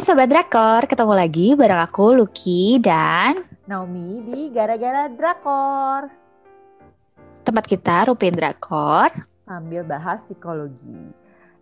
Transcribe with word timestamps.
Hai 0.00 0.08
Sobat 0.08 0.32
Drakor, 0.32 0.88
ketemu 0.88 1.12
lagi 1.12 1.52
bareng 1.52 1.84
aku 1.84 2.16
Lucky 2.16 2.80
dan 2.80 3.44
Naomi 3.68 4.24
di 4.24 4.48
Gara-Gara 4.48 5.12
Drakor 5.12 6.08
tempat 7.44 7.68
kita 7.68 8.08
Rupin 8.08 8.32
Drakor 8.32 9.12
sambil 9.44 9.84
bahas 9.84 10.24
psikologi. 10.24 11.04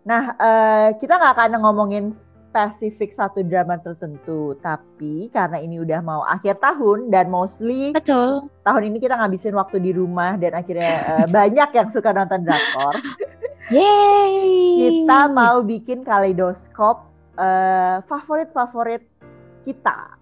Nah, 0.07 0.39
eh, 0.39 0.95
kita 1.03 1.19
nggak 1.19 1.35
akan 1.35 1.51
ngomongin 1.59 2.15
spesifik 2.47 3.11
satu 3.11 3.43
drama 3.43 3.75
tertentu, 3.75 4.55
tapi 4.63 5.27
karena 5.35 5.59
ini 5.59 5.83
udah 5.83 5.99
mau 5.99 6.23
akhir 6.23 6.63
tahun 6.63 7.11
dan 7.11 7.27
mostly 7.27 7.91
Betul 7.91 8.47
tahun 8.63 8.87
ini 8.87 9.03
kita 9.03 9.19
ngabisin 9.19 9.51
waktu 9.51 9.83
di 9.83 9.91
rumah 9.91 10.39
dan 10.39 10.55
akhirnya 10.55 10.95
eh, 10.95 11.27
banyak 11.43 11.75
yang 11.75 11.91
suka 11.91 12.15
nonton 12.15 12.47
drakor. 12.47 13.03
Yeay 13.67 14.79
kita 14.79 15.27
mau 15.27 15.59
bikin 15.59 16.07
kaleidoskop 16.07 17.09
eh, 17.39 17.97
favorit-favorit 18.03 19.03
kita. 19.63 20.19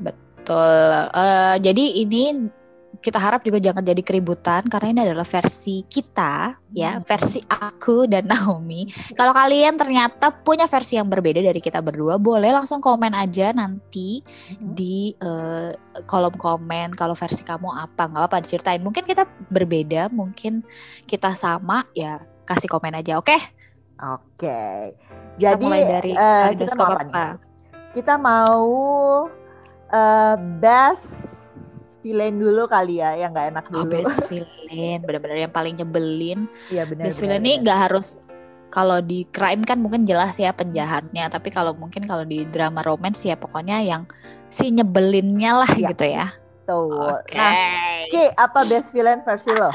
Betul. 0.00 0.92
Eh, 1.12 1.56
Jadi 1.60 1.84
ini 2.02 2.24
kita 3.02 3.18
harap 3.18 3.42
juga 3.42 3.58
jangan 3.58 3.82
jadi 3.82 3.98
keributan 3.98 4.62
Karena 4.70 4.94
ini 4.94 5.00
adalah 5.02 5.26
versi 5.26 5.82
kita 5.82 6.54
ya. 6.70 6.96
Hmm. 6.96 7.02
Versi 7.02 7.42
aku 7.42 8.06
dan 8.06 8.28
Naomi. 8.30 8.86
Kalau 9.18 9.34
kalian 9.34 9.74
ternyata 9.74 10.30
punya 10.30 10.70
versi 10.70 10.96
yang 10.96 11.10
berbeda 11.10 11.42
dari 11.42 11.58
kita 11.58 11.82
berdua 11.82 12.16
Boleh 12.22 12.54
langsung 12.54 12.78
komen 12.78 13.10
aja 13.12 13.50
nanti 13.50 14.22
di 14.56 15.12
eh, 15.18 15.70
kolom 16.06 16.34
komen 16.38 16.94
kalau 16.94 17.18
versi 17.18 17.42
kamu 17.42 17.68
apa. 17.74 18.06
Nggak 18.06 18.24
apa 18.30 18.36
diceritain. 18.44 18.82
Mungkin 18.84 19.02
kita 19.02 19.26
berbeda 19.50 20.08
mungkin 20.14 20.62
kita 21.04 21.34
sama 21.34 21.84
ya 21.92 22.22
kasih 22.46 22.70
komen 22.70 22.94
aja 22.98 23.18
oke 23.18 23.61
Oke. 24.02 24.92
kita 25.38 25.38
Jadi 25.38 25.64
mulai 25.64 25.82
dari 25.86 26.12
eh, 26.12 26.48
kita 26.52 26.74
mau 26.74 26.86
apa 26.86 26.94
apa 26.98 27.04
nih? 27.06 27.34
Kita 27.92 28.14
mau 28.18 28.66
eh, 29.88 30.34
best 30.58 31.06
villain 32.02 32.34
dulu 32.34 32.66
kali 32.66 32.98
ya, 32.98 33.14
yang 33.14 33.30
nggak 33.30 33.48
enak 33.54 33.64
oh, 33.70 33.86
dulu. 33.86 33.90
best 33.94 34.26
villain 34.30 34.98
benar-benar 35.00 35.38
yang 35.38 35.54
paling 35.54 35.78
nyebelin 35.78 36.50
Iya 36.66 36.82
benar. 36.84 37.06
best 37.06 37.22
villain 37.22 37.40
ini 37.40 37.62
nggak 37.62 37.78
harus 37.78 38.18
kalau 38.68 38.98
di 38.98 39.22
crime 39.30 39.62
kan 39.62 39.78
mungkin 39.78 40.02
jelas 40.02 40.34
ya 40.34 40.50
penjahatnya 40.50 41.28
tapi 41.28 41.52
kalau 41.52 41.76
mungkin 41.76 42.02
kalau 42.02 42.24
di 42.24 42.42
drama 42.48 42.82
romance 42.82 43.22
ya 43.22 43.36
pokoknya 43.36 43.84
yang 43.84 44.02
si 44.48 44.72
nyebelinnya 44.72 45.62
lah 45.62 45.70
Iya. 45.70 45.88
gitu 45.92 46.04
ya 46.08 46.26
Betul. 46.64 47.20
oke 47.20 47.36
Nah, 47.36 47.52
Ki, 48.08 48.24
apa 48.34 48.60
best 48.66 48.90
villain 48.90 49.20
versi 49.22 49.52
lo? 49.52 49.70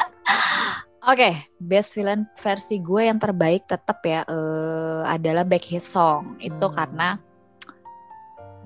Oke, 1.08 1.32
best 1.56 1.96
villain 1.96 2.28
versi 2.36 2.84
gue 2.84 3.08
yang 3.08 3.16
terbaik 3.16 3.64
tetap 3.64 4.04
ya 4.04 4.28
eh, 4.28 5.02
adalah 5.08 5.48
Baek 5.48 5.72
Hee 5.72 5.80
Song. 5.80 6.36
Itu 6.44 6.68
Hmm. 6.68 6.76
karena 6.76 7.10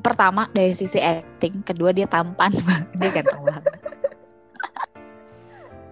pertama 0.02 0.50
dari 0.50 0.74
sisi 0.74 0.98
acting, 0.98 1.62
kedua 1.62 1.94
dia 1.94 2.10
tampan 2.10 2.50
banget, 2.66 2.90
dia 2.98 3.10
ganteng 3.14 3.42
banget. 3.46 3.64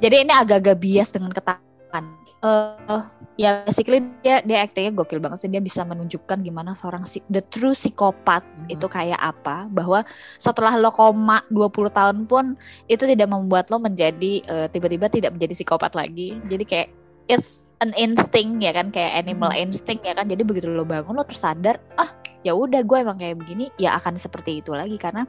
Jadi 0.01 0.15
ini 0.25 0.33
agak-agak 0.33 0.77
bias 0.81 1.13
dengan 1.13 1.29
ketakan. 1.29 2.05
Eh 2.41 3.03
ya 3.39 3.63
basically 3.63 4.03
dia 4.19 4.43
dia 4.43 4.67
actingnya 4.67 4.91
gokil 4.91 5.23
banget 5.23 5.39
sih 5.39 5.47
dia 5.47 5.63
bisa 5.63 5.87
menunjukkan 5.87 6.43
gimana 6.43 6.75
seorang 6.75 7.07
si, 7.07 7.23
the 7.31 7.39
true 7.39 7.71
psikopat 7.71 8.43
Mhm. 8.43 8.75
itu 8.75 8.85
kayak 8.91 9.15
apa 9.15 9.63
bahwa 9.71 10.03
setelah 10.35 10.75
lo 10.75 10.91
koma 10.91 11.39
20 11.47 11.87
tahun 11.87 12.27
pun 12.27 12.59
itu 12.91 13.07
tidak 13.07 13.31
membuat 13.31 13.71
lo 13.71 13.79
menjadi 13.79 14.43
eh, 14.43 14.67
tiba-tiba 14.67 15.07
tidak 15.07 15.31
menjadi 15.31 15.55
psikopat 15.55 15.95
lagi. 15.95 16.35
Jadi 16.51 16.63
kayak 16.67 16.87
it's 17.31 17.71
an 17.79 17.95
instinct 17.95 18.59
ya 18.59 18.75
kan 18.75 18.91
kayak 18.91 19.23
animal 19.23 19.55
Hmm. 19.55 19.71
instinct 19.71 20.03
ya 20.03 20.11
kan. 20.11 20.27
Jadi 20.27 20.43
begitu 20.43 20.67
lo 20.67 20.83
bangun 20.83 21.15
lo 21.15 21.23
tersadar 21.23 21.79
ah 21.95 22.11
ya 22.43 22.51
udah 22.51 22.83
gue 22.83 22.97
emang 22.99 23.15
kayak 23.15 23.39
begini 23.39 23.71
ya 23.79 23.95
akan 23.95 24.19
seperti 24.19 24.59
itu 24.59 24.75
lagi 24.75 24.99
karena 24.99 25.23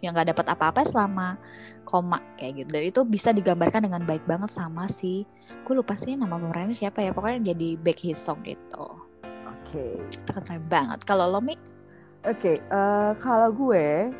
yang 0.00 0.16
nggak 0.16 0.32
dapat 0.32 0.46
apa-apa 0.56 0.80
selama 0.80 1.36
koma 1.84 2.24
kayak 2.40 2.64
gitu. 2.64 2.68
Dan 2.72 2.82
itu 2.88 3.00
bisa 3.04 3.36
digambarkan 3.36 3.84
dengan 3.84 4.00
baik 4.08 4.24
banget 4.24 4.48
sama 4.48 4.88
si 4.88 5.28
gue 5.70 5.78
lupa 5.78 5.94
sih 5.94 6.18
nama 6.18 6.34
pemerannya 6.34 6.74
siapa 6.74 6.98
ya 6.98 7.14
pokoknya 7.14 7.54
jadi 7.54 7.78
Baek 7.78 8.02
Hee 8.02 8.18
Song 8.18 8.42
gitu. 8.42 8.90
Oke. 9.46 10.02
Itu 10.02 10.30
keren 10.34 10.66
banget. 10.66 11.06
Kalau 11.06 11.30
lo 11.30 11.38
Mi 11.38 11.54
Oke, 12.26 12.58
eh, 12.58 13.10
kalau 13.22 13.54
gue 13.54 14.10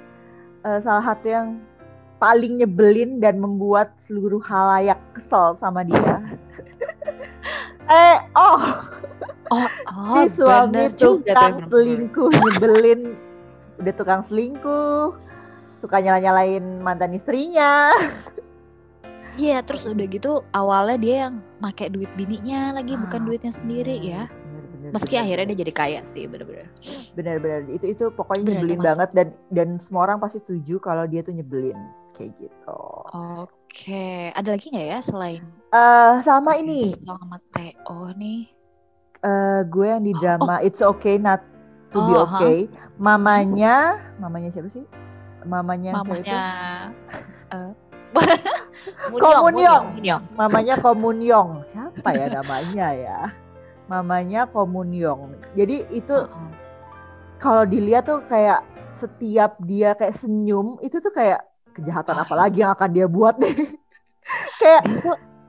eh, 0.62 0.78
salah 0.78 1.02
satu 1.02 1.26
yang 1.26 1.58
paling 2.22 2.62
nyebelin 2.62 3.18
dan 3.18 3.42
membuat 3.42 3.90
seluruh 4.06 4.38
halayak 4.46 5.02
kesel 5.10 5.58
sama 5.58 5.82
dia. 5.82 6.22
eh, 7.98 8.22
oh, 8.38 8.62
oh, 9.50 9.66
oh 9.90 10.22
si 10.22 10.38
suami 10.38 10.86
tukang 10.94 11.66
selingkuh 11.66 12.30
nyebelin. 12.30 13.18
Udah 13.82 13.94
tukang 13.98 14.22
selingkuh, 14.22 15.18
suka 15.82 15.98
nyala-nyalain 15.98 16.78
mantan 16.78 17.10
istrinya. 17.10 17.90
Iya, 19.40 19.64
terus 19.64 19.88
udah 19.88 20.06
gitu 20.06 20.32
awalnya 20.52 20.96
dia 21.00 21.14
yang 21.26 21.34
make 21.58 21.88
duit 21.88 22.12
bininya 22.12 22.76
lagi 22.76 22.92
bukan 22.94 23.20
Ah, 23.20 23.26
duitnya 23.26 23.48
sendiri 23.50 23.96
ya. 24.04 24.28
Bener, 24.28 24.64
bener, 24.68 24.90
Meski 24.92 25.14
bener, 25.14 25.22
akhirnya 25.24 25.44
bener. 25.44 25.48
dia 25.48 25.58
jadi 25.64 25.72
kaya 25.72 26.00
sih, 26.04 26.24
bener-bener. 26.28 26.66
benar-benar 27.10 27.60
itu 27.66 27.86
itu 27.88 28.04
pokoknya 28.12 28.42
Benar, 28.44 28.54
nyebelin 28.54 28.80
banget 28.80 29.08
dan 29.10 29.28
dan 29.48 29.68
semua 29.78 30.04
orang 30.04 30.18
pasti 30.18 30.38
setuju 30.38 30.78
kalau 30.78 31.04
dia 31.04 31.20
tuh 31.20 31.32
nyebelin 31.32 31.78
kayak 32.12 32.36
gitu. 32.36 32.80
Oke, 33.10 34.06
ada 34.30 34.48
lagi 34.50 34.66
nggak 34.68 34.88
ya 34.88 35.00
selain 35.00 35.42
eh 35.70 36.14
sama 36.22 36.54
ini 36.54 36.90
sama 37.00 37.38
Theo 37.50 38.10
nih? 38.14 38.50
eh 39.20 39.60
gue 39.64 39.86
yang 39.86 40.02
di 40.02 40.12
drama 40.12 40.58
It's 40.60 40.80
Okay 40.80 41.16
Not 41.16 41.40
to 41.90 41.98
Be 42.00 42.14
Oh, 42.14 42.26
Okay, 42.26 42.58
mamanya 42.96 43.98
mamanya 44.16 44.50
siapa 44.50 44.68
sih? 44.68 44.84
Mamanya 45.42 45.90
itu? 45.90 45.98
Mamanya 45.98 46.40
Komunyong. 49.10 49.84
Munyong. 49.98 50.22
mamanya 50.34 50.74
Komunyong. 50.80 51.50
Siapa 51.68 52.08
ya 52.16 52.26
namanya 52.40 52.86
ya? 52.94 53.20
Mamanya 53.86 54.46
Komunyong. 54.48 55.34
Jadi 55.54 55.86
itu 55.90 56.16
Heeh. 56.16 56.50
kalau 57.42 57.64
dilihat 57.66 58.06
tuh 58.06 58.22
kayak 58.26 58.62
setiap 59.00 59.56
dia 59.64 59.96
kayak 59.96 60.16
senyum 60.16 60.76
itu 60.84 61.00
tuh 61.00 61.12
kayak 61.12 61.40
kejahatan 61.72 62.20
Ah, 62.20 62.24
apa 62.26 62.34
lagi 62.36 62.60
yang 62.60 62.72
akan 62.76 62.90
dia 62.92 63.06
buat 63.08 63.38
deh. 63.40 63.52
kayak 64.60 64.82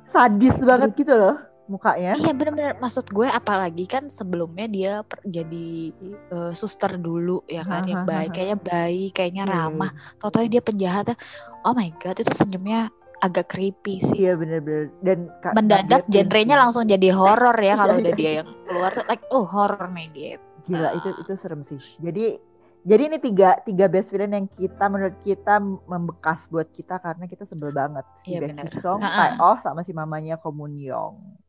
sadis 0.09 0.55
banget 0.63 0.91
gitu 0.97 1.13
loh 1.15 1.50
mukanya. 1.71 2.11
Iya 2.13 2.35
bener-bener 2.35 2.75
maksud 2.77 3.07
gue 3.07 3.25
apalagi 3.25 3.87
kan 3.87 4.11
sebelumnya 4.11 4.67
dia 4.67 4.91
per- 5.07 5.23
jadi 5.23 5.95
eh, 6.29 6.51
suster 6.51 6.99
dulu 6.99 7.47
ya 7.47 7.63
kan 7.63 7.87
yang 7.87 8.03
baik 8.03 8.35
kayaknya 8.35 8.57
baik 8.59 9.09
kayaknya 9.15 9.43
Iya, 9.47 9.53
ramah 9.55 9.91
tau-tau 10.19 10.43
dia 10.43 10.59
penjahatnya 10.59 11.15
oh 11.63 11.71
my 11.71 11.89
god 11.97 12.19
itu 12.19 12.33
senyumnya 12.35 12.91
agak 13.21 13.53
creepy 13.53 14.01
sih 14.01 14.27
Iya 14.27 14.33
bener-bener 14.35 14.91
dan 14.99 15.29
mendadak 15.53 16.03
genrenya 16.05 16.57
Twinkie. 16.57 16.61
langsung 16.61 16.83
jadi 16.83 17.07
horor 17.15 17.55
ya 17.55 17.73
kalau 17.79 17.95
Iya, 17.95 18.01
udah 18.03 18.13
iya, 18.13 18.19
dia 18.19 18.27
iya. 18.27 18.37
yang 18.43 18.47
keluar 18.67 18.89
tuh 18.91 19.05
like 19.07 19.23
oh 19.31 19.45
horor 19.47 19.87
nih 19.89 20.07
gitu 20.11 20.43
gila 20.61 20.89
itu 20.93 21.09
itu 21.17 21.33
serem 21.33 21.65
sih. 21.65 21.81
Jadi 21.97 22.37
jadi 22.81 23.13
ini 23.13 23.17
tiga 23.17 23.57
tiga 23.61 23.85
best 23.85 24.09
villain 24.09 24.33
yang 24.33 24.47
kita 24.49 24.89
menurut 24.89 25.17
kita 25.21 25.57
membekas 25.61 26.49
buat 26.49 26.69
kita 26.69 26.97
karena 26.97 27.25
kita 27.25 27.45
sebel 27.45 27.69
banget 27.69 28.05
si 28.21 28.33
Iya, 28.33 28.45
Becky. 28.45 28.77
Song, 28.77 29.01
Ha-ha. 29.01 29.37
Oh 29.41 29.57
sama 29.61 29.81
si 29.81 29.93
mamanya 29.93 30.37
Komunyong. 30.37 31.40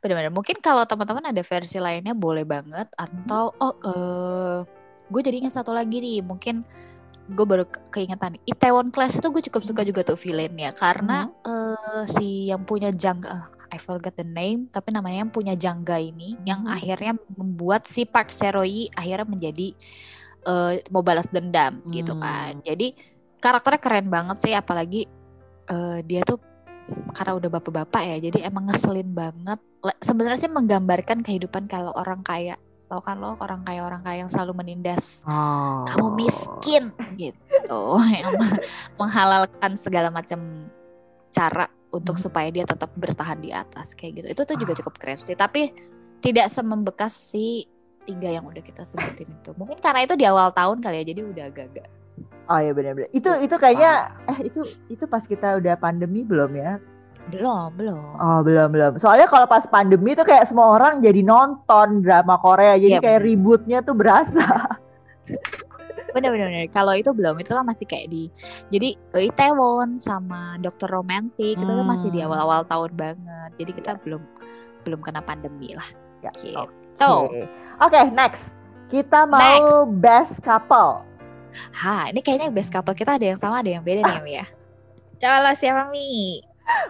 Bener-bener. 0.00 0.32
Mungkin 0.32 0.58
kalau 0.60 0.84
teman-teman 0.84 1.30
ada 1.30 1.42
versi 1.42 1.78
lainnya 1.78 2.12
boleh 2.12 2.44
banget. 2.44 2.88
Atau 2.94 3.52
oh 3.56 3.74
eh 3.84 4.58
gue 5.06 5.20
jadi 5.22 5.36
ingat 5.44 5.60
satu 5.62 5.70
lagi 5.70 5.98
nih. 5.98 6.22
Mungkin 6.22 6.66
gue 7.26 7.46
baru 7.46 7.66
ke- 7.66 7.82
keingetan. 7.90 8.38
Itaewon 8.46 8.94
Class 8.94 9.18
itu 9.18 9.26
gue 9.30 9.42
cukup 9.50 9.62
suka 9.66 9.82
juga 9.82 10.06
tuh 10.06 10.18
villainnya. 10.18 10.70
Karena 10.72 11.26
eh, 11.42 12.02
si 12.06 12.50
yang 12.50 12.62
punya 12.62 12.90
jangga 12.94 13.50
I 13.66 13.82
forgot 13.82 14.14
the 14.14 14.22
name 14.22 14.70
tapi 14.70 14.94
namanya 14.94 15.26
yang 15.26 15.32
punya 15.34 15.58
jangga 15.58 15.98
ini 15.98 16.38
yang 16.46 16.64
Mhm. 16.64 16.70
akhirnya 16.70 17.12
membuat 17.34 17.84
si 17.84 18.06
Park 18.06 18.30
Seroyi 18.30 18.86
akhirnya 18.94 19.26
menjadi 19.26 19.74
eh, 20.46 20.78
mau 20.94 21.02
balas 21.02 21.26
dendam 21.26 21.82
gitu 21.90 22.14
Hmm. 22.14 22.22
kan. 22.22 22.52
Jadi 22.62 22.94
karakternya 23.42 23.82
keren 23.82 24.06
banget 24.06 24.38
sih. 24.38 24.54
Apalagi 24.54 25.10
eh, 25.66 25.98
dia 26.06 26.22
tuh 26.22 26.38
karena 27.12 27.32
udah 27.34 27.50
bapak-bapak 27.50 28.02
ya 28.04 28.16
jadi 28.20 28.46
emang 28.46 28.66
ngeselin 28.66 29.10
banget 29.10 29.58
sebenarnya 29.98 30.38
sih 30.38 30.52
menggambarkan 30.52 31.20
kehidupan 31.20 31.66
kalau 31.66 31.90
orang 31.92 32.22
kaya 32.22 32.54
tau 32.86 33.02
kan 33.02 33.18
lo 33.18 33.34
orang 33.36 33.66
kaya 33.66 33.82
orang 33.82 33.98
kaya 33.98 34.22
yang 34.22 34.30
selalu 34.30 34.54
menindas 34.56 35.26
Oh. 35.26 35.82
kamu 35.84 36.08
miskin 36.16 36.84
gitu 37.16 37.82
yang 38.14 38.30
meng- 38.32 38.62
menghalalkan 38.96 39.74
segala 39.74 40.08
macam 40.08 40.70
cara 41.28 41.66
untuk 41.88 42.14
Hmm. 42.14 42.22
supaya 42.22 42.48
dia 42.48 42.62
tetap 42.62 42.94
bertahan 42.94 43.38
di 43.38 43.50
atas 43.50 43.92
kayak 43.92 44.12
gitu 44.16 44.26
itu 44.30 44.42
tuh 44.44 44.56
juga 44.56 44.72
Ah. 44.72 44.78
cukup 44.78 44.94
keren 44.96 45.18
sih 45.18 45.34
tapi 45.34 45.74
tidak 46.22 46.46
semembekas 46.46 47.10
si 47.12 47.66
tiga 48.02 48.30
yang 48.30 48.46
udah 48.46 48.62
kita 48.62 48.86
sebutin 48.86 49.26
itu 49.26 49.50
mungkin 49.54 49.82
karena 49.82 50.06
itu 50.06 50.14
di 50.14 50.22
awal 50.22 50.54
tahun 50.54 50.78
kali 50.78 51.02
ya 51.02 51.10
jadi 51.10 51.20
udah 51.26 51.44
agak-agak 51.50 51.86
Oh 52.46 52.58
iya 52.62 52.70
benar-benar. 52.70 53.10
Itu 53.10 53.30
itu 53.42 53.56
kayaknya 53.58 54.14
eh 54.30 54.38
itu 54.46 54.62
itu 54.86 55.04
pas 55.06 55.22
kita 55.22 55.58
udah 55.58 55.74
pandemi 55.76 56.22
belum 56.22 56.54
ya? 56.54 56.78
belum 57.26 57.74
belum 57.74 58.22
Oh 58.22 58.38
belum 58.46 58.70
belum. 58.70 58.92
Soalnya 59.02 59.26
kalau 59.26 59.50
pas 59.50 59.66
pandemi 59.66 60.14
tuh 60.14 60.22
kayak 60.22 60.46
semua 60.46 60.78
orang 60.78 61.02
jadi 61.02 61.26
nonton 61.26 61.98
drama 62.06 62.38
Korea, 62.38 62.78
jadi 62.78 62.98
Iya, 62.98 63.02
kayak 63.02 63.20
ributnya 63.26 63.82
tuh 63.82 63.98
berasa. 63.98 64.46
bener-bener 66.14 66.64
kalau 66.72 66.96
itu 66.96 67.12
belum 67.12 67.36
itu 67.36 67.52
kan 67.52 67.60
masih 67.66 67.84
kayak 67.84 68.08
di 68.08 68.32
jadi 68.72 68.96
uh, 69.12 69.20
Itaewon 69.20 70.00
sama 70.00 70.56
Dokter 70.64 70.88
Romantik 70.88 71.60
itu 71.60 71.68
tuh 71.68 71.84
masih 71.84 72.08
di 72.08 72.24
Hmm. 72.24 72.32
awal-awal 72.32 72.64
tahun 72.64 72.92
banget 72.96 73.50
jadi 73.60 73.70
kita 73.76 73.90
belum 74.00 74.22
belum 74.88 75.04
kena 75.04 75.20
pandemi 75.20 75.76
lah 75.76 75.84
Ya, 76.24 76.32
gitu 76.32 76.56
Oke, 76.96 77.44
Oke, 77.84 78.00
next. 78.16 78.48
Kita 78.88 79.28
mau 79.28 79.84
best 79.84 80.40
couple. 80.40 81.04
Ha 81.72 82.08
ini 82.08 82.20
kayaknya 82.20 82.48
best 82.50 82.70
couple 82.70 82.92
kita 82.92 83.16
ada 83.16 83.26
yang 83.32 83.40
sama 83.40 83.60
ada 83.60 83.70
yang 83.72 83.84
beda 83.84 84.04
nih 84.04 84.20
Mi 84.22 84.32
ya 84.40 84.46
coba 85.16 85.52
siapa 85.56 85.88
Mi 85.88 86.40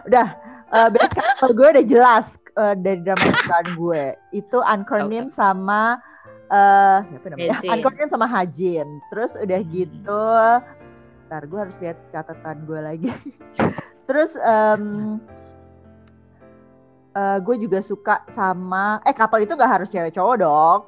Udah, 0.09 0.33
eh, 0.73 0.89
best 0.89 1.13
couple 1.13 1.53
gue 1.53 1.67
udah 1.77 1.85
jelas 1.85 2.25
eh, 2.57 2.73
dari 2.73 2.97
drama 3.05 3.21
kesukaan 3.29 3.67
gue. 3.77 4.03
Itu 4.33 4.57
Ankornim 4.65 5.29
sama 5.29 6.01
eh 6.49 6.99
siapa 7.13 7.29
namanya? 7.29 7.61
Hajin. 7.61 7.71
Ankornim 7.77 8.09
sama 8.09 8.25
Hajin. 8.25 8.87
Terus 9.13 9.37
udah 9.37 9.61
Hmm. 9.61 9.69
gitu, 9.69 10.25
ntar 11.29 11.43
gue 11.45 11.59
harus 11.61 11.77
lihat 11.77 11.97
catatan 12.09 12.57
gue 12.65 12.79
lagi. 12.81 13.11
Terus 14.09 14.33
em, 14.33 14.83
eh, 17.13 17.37
gue 17.37 17.55
juga 17.61 17.79
suka 17.79 18.25
sama 18.33 18.97
eh 19.05 19.13
couple 19.13 19.45
itu 19.45 19.53
gak 19.53 19.71
harus 19.77 19.93
cewek 19.93 20.15
cowok 20.17 20.35
dong. 20.41 20.79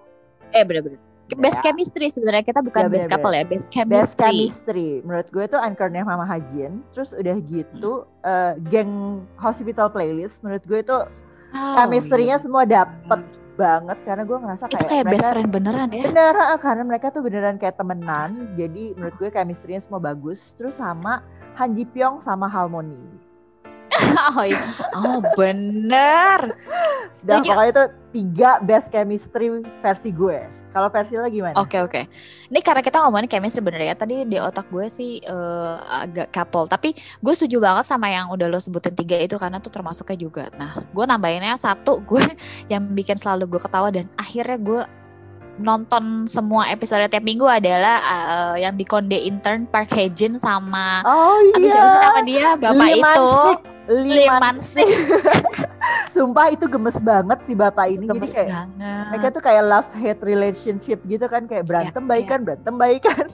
eh 0.50 0.66
bener-bener 0.66 0.98
best 1.36 1.60
Ya. 1.60 1.70
chemistry 1.70 2.08
sebenarnya 2.08 2.42
kita 2.42 2.62
Ya, 2.62 2.66
bukan 2.66 2.82
best 2.88 3.06
bener-bener. 3.06 3.14
couple 3.14 3.34
ya 3.34 3.44
best 3.44 3.52
Best 3.52 3.70
chemistry 3.70 4.24
chemistry. 4.24 4.90
Menurut 5.04 5.28
gue 5.30 5.46
tuh 5.46 5.60
Ankornim 5.60 6.02
sama 6.02 6.24
Hajin. 6.24 6.82
Terus 6.90 7.12
udah 7.12 7.36
gitu, 7.44 7.92
eh, 8.24 8.54
geng 8.68 8.94
Hospital 9.36 9.90
Playlist. 9.90 10.42
Menurut 10.42 10.64
gue 10.64 10.80
itu 10.80 10.98
Oh, 11.50 11.74
chemistry-nya 11.76 12.38
iya. 12.38 12.44
semua 12.46 12.62
dapet 12.62 13.26
banget 13.58 13.98
karena 14.06 14.22
gue 14.22 14.38
ngerasa 14.38 14.64
itu 14.66 14.72
kayak, 14.72 14.86
kayak 14.88 15.04
best 15.04 15.18
mereka 15.20 15.34
friend 15.34 15.50
beneran 15.52 15.90
ya 15.90 16.04
bener 16.06 16.34
ah, 16.38 16.56
karena 16.56 16.84
mereka 16.86 17.08
tuh 17.10 17.20
beneran 17.20 17.58
kayak 17.58 17.76
temenan 17.76 18.30
jadi 18.54 18.94
menurut 18.94 19.18
gue 19.18 19.28
chemistry-nya 19.28 19.82
semua 19.82 19.98
bagus 19.98 20.54
terus 20.56 20.78
sama 20.78 21.26
Han 21.58 21.74
Ji 21.74 21.84
Pyong 21.84 22.22
sama 22.22 22.46
Harmony 22.46 23.02
oh, 24.32 24.46
iya. 24.46 24.62
oh 24.96 25.20
bener 25.34 26.54
dan 27.26 27.42
Setuju. 27.42 27.50
pokoknya 27.50 27.72
itu 27.74 27.84
tiga 28.14 28.52
best 28.62 28.88
chemistry 28.90 29.48
versi 29.82 30.14
gue 30.14 30.40
kalau 30.70 30.88
versi 30.94 31.18
lo 31.18 31.26
gimana? 31.26 31.58
Oke 31.58 31.82
oke. 31.82 32.06
Ini 32.54 32.60
karena 32.62 32.86
kita 32.86 33.02
ngomongin 33.02 33.26
chemistry 33.26 33.66
bener 33.66 33.82
ya. 33.82 33.96
Tadi 33.98 34.26
di 34.30 34.38
otak 34.38 34.70
gue 34.70 34.86
sih 34.86 35.18
eh, 35.22 35.76
agak 35.82 36.30
couple. 36.30 36.70
Tapi 36.70 36.94
gue 36.94 37.34
setuju 37.34 37.58
banget 37.58 37.90
sama 37.90 38.10
yang 38.10 38.30
udah 38.30 38.46
lo 38.46 38.62
sebutin 38.62 38.94
tiga 38.94 39.18
itu 39.18 39.36
karena 39.42 39.58
tuh 39.58 39.74
termasuknya 39.74 40.18
juga. 40.18 40.44
Nah 40.56 40.78
gue 40.78 41.06
nambahinnya 41.06 41.58
satu 41.58 42.02
gue 42.10 42.22
yang 42.70 42.86
bikin 42.94 43.18
selalu 43.18 43.58
gue 43.58 43.62
ketawa 43.62 43.90
dan 43.90 44.06
akhirnya 44.16 44.58
gue 44.62 44.82
nonton 45.60 46.24
semua 46.24 46.72
episode 46.72 47.04
tiap 47.12 47.26
minggu 47.26 47.44
adalah 47.44 48.00
eh, 48.00 48.64
yang 48.64 48.80
di 48.80 48.88
Konde 48.88 49.20
Intern 49.20 49.68
Park 49.68 49.92
Hae-jin 49.92 50.40
sama 50.40 51.04
Oh 51.04 51.36
aduh 51.52 51.68
siapa 51.68 51.84
sih 51.92 52.00
iya 52.00 52.00
nama 52.00 52.22
dia 52.24 52.48
bapak 52.56 52.80
Lee 52.80 53.04
itu. 53.04 53.30
Man-sik. 53.90 54.90
Sumpah 56.14 56.50
itu 56.50 56.66
gemes 56.66 56.98
banget 56.98 57.40
si 57.42 57.54
bapak 57.54 57.88
ini 57.88 58.06
Gemes 58.06 58.28
jadi 58.28 58.30
kayak 58.36 58.50
banget. 58.52 59.06
mereka 59.08 59.28
tuh 59.32 59.42
kayak 59.42 59.64
love 59.64 59.92
hate 59.96 60.22
relationship 60.22 61.00
gitu 61.04 61.26
kan 61.26 61.46
kayak 61.46 61.64
berantem 61.64 61.98
Iya, 62.00 62.10
baikan 62.10 62.40
berantem 62.42 62.76
baikan 62.76 63.26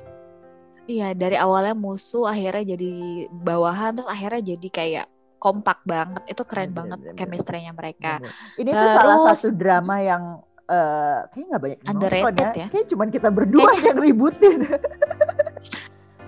Iya, 0.86 1.08
dari 1.12 1.34
awalnya 1.34 1.74
musuh 1.74 2.24
akhirnya 2.26 2.78
jadi 2.78 2.92
bawahan 3.34 3.96
terus 3.96 4.06
akhirnya 4.08 4.54
jadi 4.54 4.68
kayak 4.70 5.06
kompak 5.38 5.82
banget. 5.84 6.22
Itu 6.28 6.44
keren 6.44 6.70
Bener, 6.70 6.78
banget 6.78 7.00
bener, 7.02 7.16
chemistry-nya 7.16 7.72
mereka. 7.72 8.22
ini 8.56 8.70
tuh 8.70 8.88
salah 8.94 9.18
Terus- 9.26 9.42
satu 9.42 9.50
drama 9.52 9.96
yang 10.00 10.24
eh 10.66 11.20
kayaknya 11.28 11.46
nggak 11.48 11.62
banyak 11.62 11.80
yang 11.80 11.90
Underrated 11.90 12.26
nonton 12.28 12.46
ya. 12.46 12.54
ya. 12.56 12.68
Kayak 12.70 12.88
cuman 12.88 13.08
kita 13.10 13.30
berdua 13.30 13.70
yang 13.80 13.98
ributin. 14.06 14.60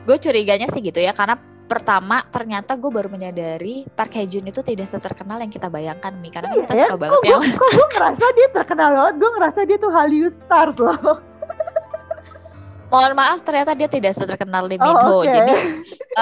Gue 0.03 0.17
curiganya 0.17 0.67
sih 0.67 0.81
gitu 0.81 0.97
ya 0.97 1.11
karena 1.11 1.37
pertama 1.67 2.23
ternyata 2.25 2.73
gue 2.73 2.87
baru 2.87 3.07
menyadari 3.07 3.83
Park 3.89 4.15
Hae 4.15 4.25
Jun 4.25 4.43
itu 4.43 4.59
tidak 4.61 4.87
seterkenal 4.87 5.37
yang 5.37 5.47
kita 5.47 5.67
bayangkan 5.67 6.15
Mi 6.15 6.31
karena 6.31 6.49
kan 6.49 6.63
kita 6.63 6.73
Iya, 6.73 6.85
suka 6.85 6.93
kok 6.93 6.99
banget 6.99 7.19
gue, 7.19 7.27
ya. 7.27 7.37
kok 7.53 7.69
gue 7.69 7.87
ngerasa 7.91 8.25
dia 8.31 8.47
terkenal 8.49 8.89
banget. 8.89 9.15
Gue 9.17 9.29
ngerasa 9.29 9.59
dia 9.63 9.77
tuh 9.77 9.91
Hallyu 9.91 10.27
Stars 10.33 10.77
loh. 10.77 10.97
Mohon 12.87 13.13
maaf 13.13 13.43
ternyata 13.43 13.75
dia 13.75 13.85
tidak 13.85 14.15
seterkenal 14.15 14.63
Min 14.65 14.79
Oh, 14.79 14.95
Ho. 14.95 15.19
oke. 15.19 15.27
Jadi 15.27 15.53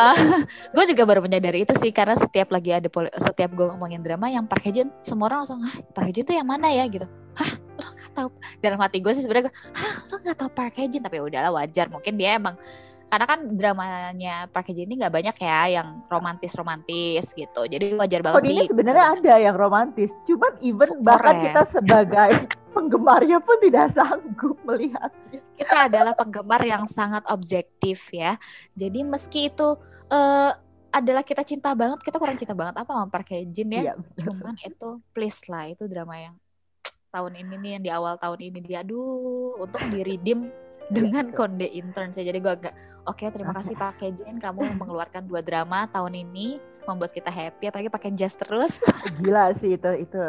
gue 0.75 0.85
juga 0.89 1.03
baru 1.05 1.21
menyadari 1.21 1.61
itu 1.61 1.77
sih 1.77 1.93
karena 1.93 2.17
setiap 2.17 2.49
lagi 2.49 2.73
ada 2.73 2.89
poli- 2.89 3.13
setiap 3.15 3.53
gue 3.53 3.69
ngomongin 3.69 4.01
drama 4.01 4.27
yang 4.27 4.43
Park 4.43 4.65
Hae 4.65 4.73
Jun 4.73 4.89
semua 4.99 5.29
orang 5.29 5.45
langsung 5.45 5.61
Hah 5.61 5.77
Park 5.93 6.09
Hae 6.09 6.15
Jun 6.15 6.25
tuh 6.25 6.33
yang 6.33 6.43
mana 6.43 6.67
ya 6.67 6.83
gitu 6.85 7.05
hah 7.37 7.51
lo 7.77 7.85
nggak 7.85 8.11
tahu 8.11 8.27
dalam 8.59 8.79
hati 8.81 8.97
gue 8.97 9.11
sih 9.11 9.21
sebenarnya 9.21 9.47
gue, 9.47 9.55
hah 9.71 9.93
lo 10.05 10.15
nggak 10.17 10.35
tahu 10.35 10.49
Park 10.51 10.73
Hae 10.75 10.89
Jun 10.89 10.99
tapi 10.99 11.17
udahlah 11.21 11.53
wajar 11.53 11.85
mungkin 11.87 12.17
dia 12.17 12.35
emang 12.35 12.57
karena 13.05 13.25
kan 13.29 13.39
dramanya 13.53 14.35
Park 14.49 14.73
ini 14.73 14.97
nggak 14.97 15.13
banyak 15.13 15.35
ya 15.37 15.81
yang 15.81 16.03
romantis 16.09 16.57
romantis 16.57 17.31
gitu 17.37 17.69
jadi 17.69 17.93
wajar 17.95 18.25
banget 18.25 18.41
Kode 18.41 18.49
sih 18.49 18.55
ini 18.55 18.65
sebenarnya 18.69 19.05
ada 19.17 19.33
yang 19.39 19.55
romantis. 19.55 20.09
Cuman 20.23 20.51
even 20.61 20.89
Forest. 20.89 21.05
bahkan 21.05 21.35
kita 21.41 21.61
sebagai 21.67 22.31
penggemarnya 22.75 23.39
pun 23.41 23.57
tidak 23.59 23.85
sanggup 23.95 24.57
melihatnya. 24.67 25.41
kita 25.55 25.87
adalah 25.87 26.11
penggemar 26.11 26.61
yang 26.67 26.83
sangat 26.83 27.23
objektif 27.31 28.11
ya. 28.11 28.35
Jadi 28.75 29.07
meski 29.07 29.47
itu 29.47 29.79
eh, 30.11 30.51
adalah 30.91 31.23
kita 31.23 31.43
cinta 31.43 31.75
banget, 31.75 31.99
kita 32.03 32.19
kurang 32.19 32.39
cinta 32.39 32.55
banget 32.55 32.75
apa 32.79 32.91
sama 32.91 33.07
Park 33.07 33.31
Jin 33.51 33.71
ya. 33.71 33.81
Iya. 33.91 33.93
Cuman 34.19 34.55
itu 34.59 34.99
please 35.15 35.47
lah 35.47 35.71
itu 35.71 35.87
drama 35.87 36.15
yang 36.19 36.35
tahun 37.15 37.31
ini 37.39 37.53
nih 37.55 37.71
yang 37.79 37.83
di 37.87 37.91
awal 37.95 38.19
tahun 38.19 38.51
ini 38.51 38.59
dia 38.59 38.83
aduh 38.83 39.55
untuk 39.55 39.79
di 39.87 40.03
redeem 40.03 40.51
dengan 40.91 41.31
betul. 41.31 41.37
konde 41.47 41.67
intern 41.71 42.11
sih. 42.11 42.27
Jadi 42.27 42.43
gue 42.43 42.51
agak 42.51 42.73
oke 43.07 43.23
terima 43.31 43.55
kasih 43.55 43.73
Park 43.79 44.03
Hae 44.03 44.11
Jin 44.11 44.37
kamu 44.37 44.75
mengeluarkan 44.75 45.23
dua 45.25 45.39
drama 45.39 45.87
tahun 45.89 46.27
ini 46.27 46.59
membuat 46.83 47.15
kita 47.15 47.31
happy. 47.31 47.71
Apalagi 47.71 47.89
pakai 47.89 48.11
jazz 48.13 48.35
terus. 48.35 48.83
Gila 49.23 49.55
sih 49.57 49.79
itu 49.79 49.91
itu 49.95 50.21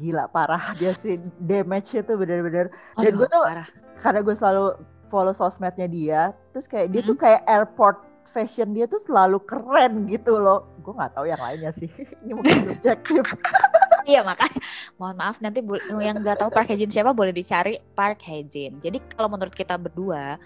gila 0.00 0.26
parah 0.32 0.74
dia 0.76 0.90
sih. 0.98 1.22
Damage 1.38 2.02
itu 2.02 2.12
bener-bener. 2.18 2.68
Dan 2.98 3.12
gue 3.14 3.28
tuh- 3.30 3.46
parah. 3.46 3.68
karena 4.02 4.20
gue 4.26 4.34
selalu 4.34 4.64
follow 5.06 5.30
sosmednya 5.30 5.86
dia 5.86 6.22
terus 6.50 6.66
kayak 6.66 6.90
dia 6.90 7.00
tuh 7.06 7.14
kayak 7.14 7.46
airport 7.46 8.02
fashion 8.26 8.74
dia 8.74 8.90
tuh 8.90 8.98
selalu 9.06 9.38
keren 9.46 10.10
gitu 10.10 10.36
loh. 10.36 10.66
Gue 10.82 10.92
nggak 10.92 11.14
tahu 11.14 11.30
yang 11.30 11.38
lainnya 11.38 11.70
sih. 11.78 11.88
Ini 12.26 12.32
mungkin 12.34 12.74
subjektif 12.74 13.22
Iya 14.04 14.20
makanya 14.20 14.60
mohon 14.94 15.16
maaf 15.16 15.40
nanti 15.40 15.64
yang 15.98 16.20
nggak 16.20 16.36
tahu 16.36 16.50
Park 16.50 16.68
Hae 16.68 16.76
Jin 16.76 16.92
siapa 16.92 17.10
boleh 17.10 17.32
dicari 17.32 17.80
Park 17.92 18.20
Hae 18.24 18.44
Jin. 18.44 18.76
Jadi 18.78 19.00
kalau 19.10 19.28
menurut 19.28 19.50
kita 19.50 19.74
berdua, 19.74 20.36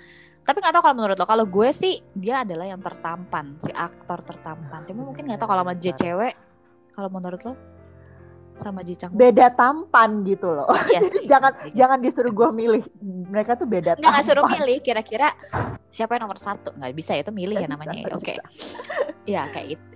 tapi 0.41 0.59
nggak 0.59 0.73
tahu 0.73 0.83
kalau 0.83 0.97
menurut 0.97 1.15
lo. 1.15 1.27
Kalau 1.27 1.43
gue 1.43 1.69
sih 1.71 1.99
dia 2.15 2.47
adalah 2.47 2.67
yang 2.67 2.79
tertampan, 2.79 3.59
si 3.59 3.69
aktor 3.69 4.23
tertampan. 4.23 4.87
Tapi 4.87 4.95
mungkin 4.95 5.27
nggak 5.27 5.39
tahu 5.39 5.51
kalau 5.51 5.63
sama 5.63 5.75
J 5.75 5.85
cewek. 5.93 6.35
Kalau 6.95 7.11
menurut 7.11 7.43
lo 7.43 7.55
sama 8.59 8.83
Ji 8.83 8.99
Chang 8.99 9.15
beda 9.15 9.55
tampan 9.55 10.27
gitu 10.27 10.51
loh 10.51 10.67
Iya 10.91 10.99
sih, 11.07 11.23
jangan 11.31 11.55
iya 11.55 11.63
sih. 11.63 11.71
jangan 11.79 11.99
disuruh 12.03 12.35
gue 12.35 12.49
milih 12.51 12.83
mereka 13.31 13.55
tuh 13.55 13.71
beda 13.71 13.95
Nggak, 13.95 14.03
nggak 14.03 14.25
suruh 14.27 14.43
tampan. 14.43 14.57
milih 14.59 14.77
kira-kira 14.83 15.29
siapa 15.87 16.19
yang 16.19 16.27
nomor 16.27 16.43
satu 16.43 16.75
nggak 16.75 16.91
bisa 16.91 17.15
ya 17.15 17.23
itu 17.23 17.31
milih 17.31 17.55
ya 17.55 17.71
namanya 17.71 18.11
oke 18.11 18.19
nggak 18.35 18.51
Iya 19.31 19.43
kayak 19.55 19.69
itu 19.79 19.87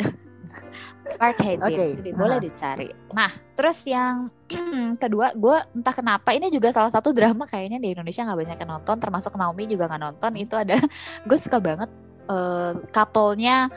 Park 1.17 1.39
Hae 1.43 1.57
Jin 1.61 1.79
Oke, 1.79 1.87
Jadi 2.01 2.11
boleh 2.13 2.39
aha. 2.39 2.45
dicari. 2.45 2.89
Nah 3.13 3.31
terus 3.53 3.79
yang 3.89 4.31
kedua 5.03 5.33
gue 5.37 5.57
entah 5.77 5.95
kenapa 5.95 6.33
ini 6.37 6.49
juga 6.49 6.73
salah 6.73 6.91
satu 6.93 7.13
drama 7.13 7.45
kayaknya 7.49 7.79
di 7.81 7.93
Indonesia 7.93 8.25
nggak 8.25 8.39
banyak 8.39 8.59
yang 8.63 8.71
nonton 8.79 8.97
termasuk 9.01 9.33
Naomi 9.37 9.65
juga 9.69 9.89
nggak 9.89 10.03
nonton. 10.03 10.33
Itu 10.37 10.55
adalah 10.57 10.85
gue 11.29 11.39
suka 11.39 11.59
banget 11.61 11.91
eh, 12.31 12.73
couple-nya 12.91 13.71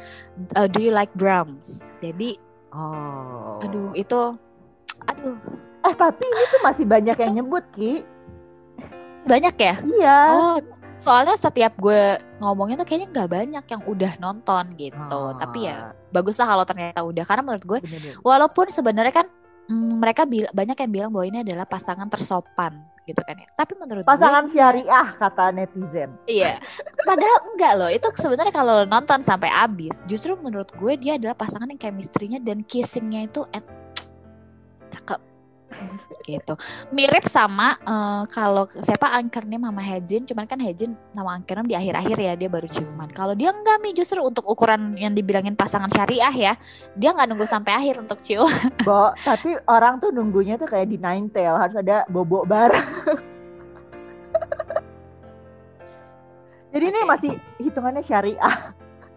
eh, 0.55 0.67
Do 0.69 0.79
You 0.79 0.93
Like 0.93 1.13
Brahms 1.15 1.95
jadi 1.99 2.39
oh. 2.75 3.63
aduh 3.63 3.91
itu 3.95 4.21
aduh. 5.07 5.37
Eh 5.85 5.93
tapi 5.93 6.23
ini 6.25 6.43
tuh 6.49 6.61
masih 6.65 6.85
banyak 6.89 7.17
yang 7.21 7.33
nyebut 7.41 7.63
ki. 7.77 8.01
Banyak 9.25 9.55
ya? 9.57 9.75
Iya. 9.81 10.19
Oh, 10.37 10.57
soalnya 11.01 11.35
setiap 11.37 11.75
gue 11.77 12.17
ngomongin 12.41 12.79
tuh 12.79 12.87
kayaknya 12.87 13.07
nggak 13.11 13.29
banyak 13.29 13.65
yang 13.65 13.81
udah 13.85 14.11
nonton 14.19 14.63
gitu. 14.79 15.21
Tapi 15.37 15.69
ya 15.69 15.93
bagus 16.09 16.39
lah 16.39 16.47
kalau 16.49 16.65
ternyata 16.65 16.99
udah 17.03 17.23
karena 17.27 17.43
menurut 17.43 17.65
gue 17.65 17.79
walaupun 18.23 18.65
sebenarnya 18.71 19.13
kan 19.23 19.27
mm, 19.69 20.01
mereka 20.01 20.23
bil- 20.23 20.51
banyak 20.51 20.77
yang 20.79 20.91
bilang 20.91 21.09
bahwa 21.11 21.25
ini 21.27 21.39
adalah 21.43 21.67
pasangan 21.67 22.07
tersopan 22.07 22.79
gitu 23.05 23.21
kan 23.21 23.37
ya. 23.37 23.47
Tapi 23.53 23.73
menurut 23.77 24.01
pasangan 24.01 24.49
gue 24.49 24.57
syariah 24.57 25.07
kata 25.21 25.53
netizen 25.53 26.09
iya. 26.25 26.57
Padahal 27.05 27.37
enggak 27.53 27.73
loh. 27.77 27.89
Itu 27.93 28.09
sebenarnya 28.15 28.53
kalau 28.55 28.81
nonton 28.89 29.21
sampai 29.21 29.53
habis, 29.53 30.01
justru 30.09 30.33
menurut 30.41 30.73
gue 30.73 30.97
dia 30.97 31.21
adalah 31.21 31.37
pasangan 31.37 31.69
yang 31.69 31.77
chemistry-nya 31.77 32.41
dan 32.41 32.65
kissingnya 32.65 33.29
itu 33.29 33.45
cakep 34.89 35.34
gitu 36.23 36.55
mirip 36.95 37.25
sama 37.27 37.75
eh, 37.83 38.23
kalau 38.31 38.65
siapa 38.69 39.11
Angkernim 39.11 39.65
sama 39.65 39.81
Hejin 39.81 40.23
cuman 40.23 40.45
kan 40.47 40.59
Hejin 40.61 40.95
sama 41.11 41.35
Angkernim 41.35 41.67
di 41.67 41.75
akhir-akhir 41.75 42.17
ya 42.17 42.33
dia 42.37 42.49
baru 42.49 42.69
ciuman 42.69 43.09
kalau 43.11 43.33
dia 43.35 43.51
enggak 43.51 43.81
mi 43.83 43.91
justru 43.91 44.23
untuk 44.23 44.45
ukuran 44.47 44.95
yang 44.95 45.11
dibilangin 45.11 45.57
pasangan 45.57 45.91
syariah 45.91 46.31
ya 46.31 46.53
dia 46.95 47.09
nggak 47.11 47.27
nunggu 47.27 47.45
sampai 47.49 47.75
akhir 47.75 48.01
untuk 48.01 48.21
cium 48.21 48.47
Bo, 48.87 49.11
tapi 49.25 49.57
orang 49.65 49.97
tuh 49.97 50.13
nunggunya 50.13 50.61
tuh 50.61 50.69
kayak 50.69 50.93
di 50.93 51.01
Nine 51.01 51.31
Tail 51.33 51.57
harus 51.57 51.73
ada 51.73 52.05
bobok 52.05 52.45
bareng. 52.45 52.85
Jadi 56.75 56.91
ini 56.91 56.99
Oke. 57.01 57.07
masih 57.07 57.31
hitungannya 57.63 58.03
syariah. 58.03 58.74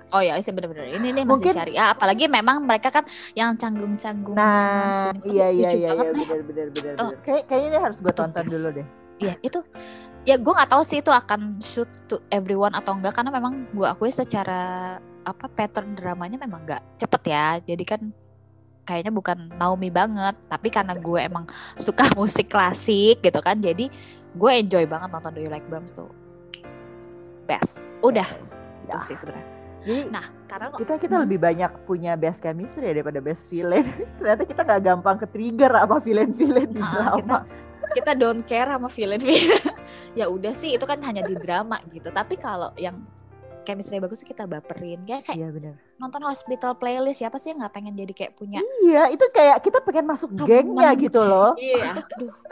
Oh 0.09 0.25
ya, 0.25 0.41
sih 0.41 0.57
bener-bener. 0.57 0.89
Ini 0.89 1.13
nih 1.13 1.25
masih 1.25 1.29
Mungkin- 1.29 1.55
syariah. 1.55 1.93
Apalagi 1.93 2.25
memang 2.33 2.65
mereka 2.65 2.89
kan 2.89 3.05
yang 3.37 3.53
canggung-canggung. 3.55 4.33
Nah, 4.33 5.13
sini. 5.13 5.37
iya 5.37 5.47
iya 5.53 5.69
iya 5.69 5.91
iya 5.93 6.11
nih. 6.17 6.27
benar. 6.45 6.67
Kayak 7.21 7.43
kayaknya 7.45 7.69
ini 7.69 7.79
harus 7.79 7.99
gue 8.01 8.13
tonton 8.17 8.45
guys. 8.45 8.53
dulu 8.53 8.69
deh. 8.73 8.87
Iya 9.19 9.35
itu 9.43 9.59
ya 10.23 10.39
gue 10.39 10.53
nggak 10.55 10.71
tahu 10.71 10.83
sih 10.87 11.03
itu 11.03 11.11
akan 11.11 11.59
shoot 11.59 11.91
to 12.07 12.23
everyone 12.31 12.71
atau 12.71 12.95
enggak 12.95 13.19
karena 13.19 13.35
memang 13.35 13.67
gue 13.75 13.83
akui 13.83 14.15
secara 14.15 14.95
apa 15.27 15.47
pattern 15.51 15.99
dramanya 15.99 16.39
memang 16.39 16.63
nggak 16.63 17.03
cepet 17.03 17.23
ya 17.27 17.59
jadi 17.61 17.85
kan 17.85 18.01
kayaknya 18.87 19.11
bukan 19.11 19.51
Naomi 19.59 19.91
banget 19.91 20.39
tapi 20.47 20.71
karena 20.71 20.95
gue 20.95 21.19
emang 21.19 21.51
suka 21.75 22.07
musik 22.19 22.47
klasik 22.47 23.19
gitu 23.21 23.43
kan 23.43 23.59
jadi 23.59 23.91
gue 24.39 24.51
enjoy 24.55 24.87
banget 24.87 25.11
nonton 25.11 25.35
Do 25.35 25.43
You 25.43 25.51
Like 25.51 25.67
Brahms 25.67 25.91
tuh 25.91 26.09
best 27.51 27.99
udah 28.01 28.29
itu 28.87 28.99
sih 29.03 29.17
sebenarnya 29.19 29.58
Jadi 29.89 30.05
nah 30.07 30.21
karena 30.45 30.69
kita 30.71 30.95
kita 30.99 31.15
Hmm. 31.17 31.25
lebih 31.25 31.39
banyak 31.41 31.71
punya 31.83 32.13
best 32.15 32.39
chemistry 32.39 32.85
ya 32.85 32.95
daripada 32.95 33.19
best 33.19 33.49
villain. 33.49 33.89
Ternyata 34.19 34.45
kita 34.45 34.61
nggak 34.63 34.83
gampang 34.83 35.17
ke 35.17 35.27
trigger 35.27 35.73
apa 35.73 35.97
villain-villain 35.99 36.69
di 36.69 36.79
Ah, 36.79 37.17
drama. 37.17 37.39
kita 37.89 38.13
don't 38.13 38.45
care 38.45 38.69
sama 38.69 38.85
villain-villain 38.87 39.65
ya 40.19 40.29
udah 40.29 40.53
sih 40.53 40.77
itu 40.77 40.85
kan 40.85 41.01
hanya 41.01 41.23
di 41.23 41.33
drama 41.35 41.81
gitu 41.89 42.13
tapi 42.13 42.37
kalau 42.37 42.69
yang 42.77 43.01
chemistry 43.65 43.97
bagus 43.97 44.21
kita 44.21 44.45
baperin 44.45 45.01
kayak 45.03 45.25
kayak 45.25 45.39
Iya 45.39 45.49
benar. 45.51 45.75
nonton 45.97 46.21
hospital 46.23 46.73
playlist 46.75 47.17
siapa 47.19 47.37
sih 47.37 47.49
yang 47.49 47.61
nggak 47.61 47.73
pengen 47.73 47.97
jadi 47.97 48.13
kayak 48.13 48.33
punya 48.35 48.61
Iya, 48.83 49.09
itu 49.09 49.25
kayak 49.31 49.61
kita 49.63 49.81
pengen 49.81 50.05
masuk 50.07 50.37
gengnya 50.39 50.93
gitu 50.95 51.17
loh. 51.19 51.57
iya 51.57 51.97
aduh 51.99 52.37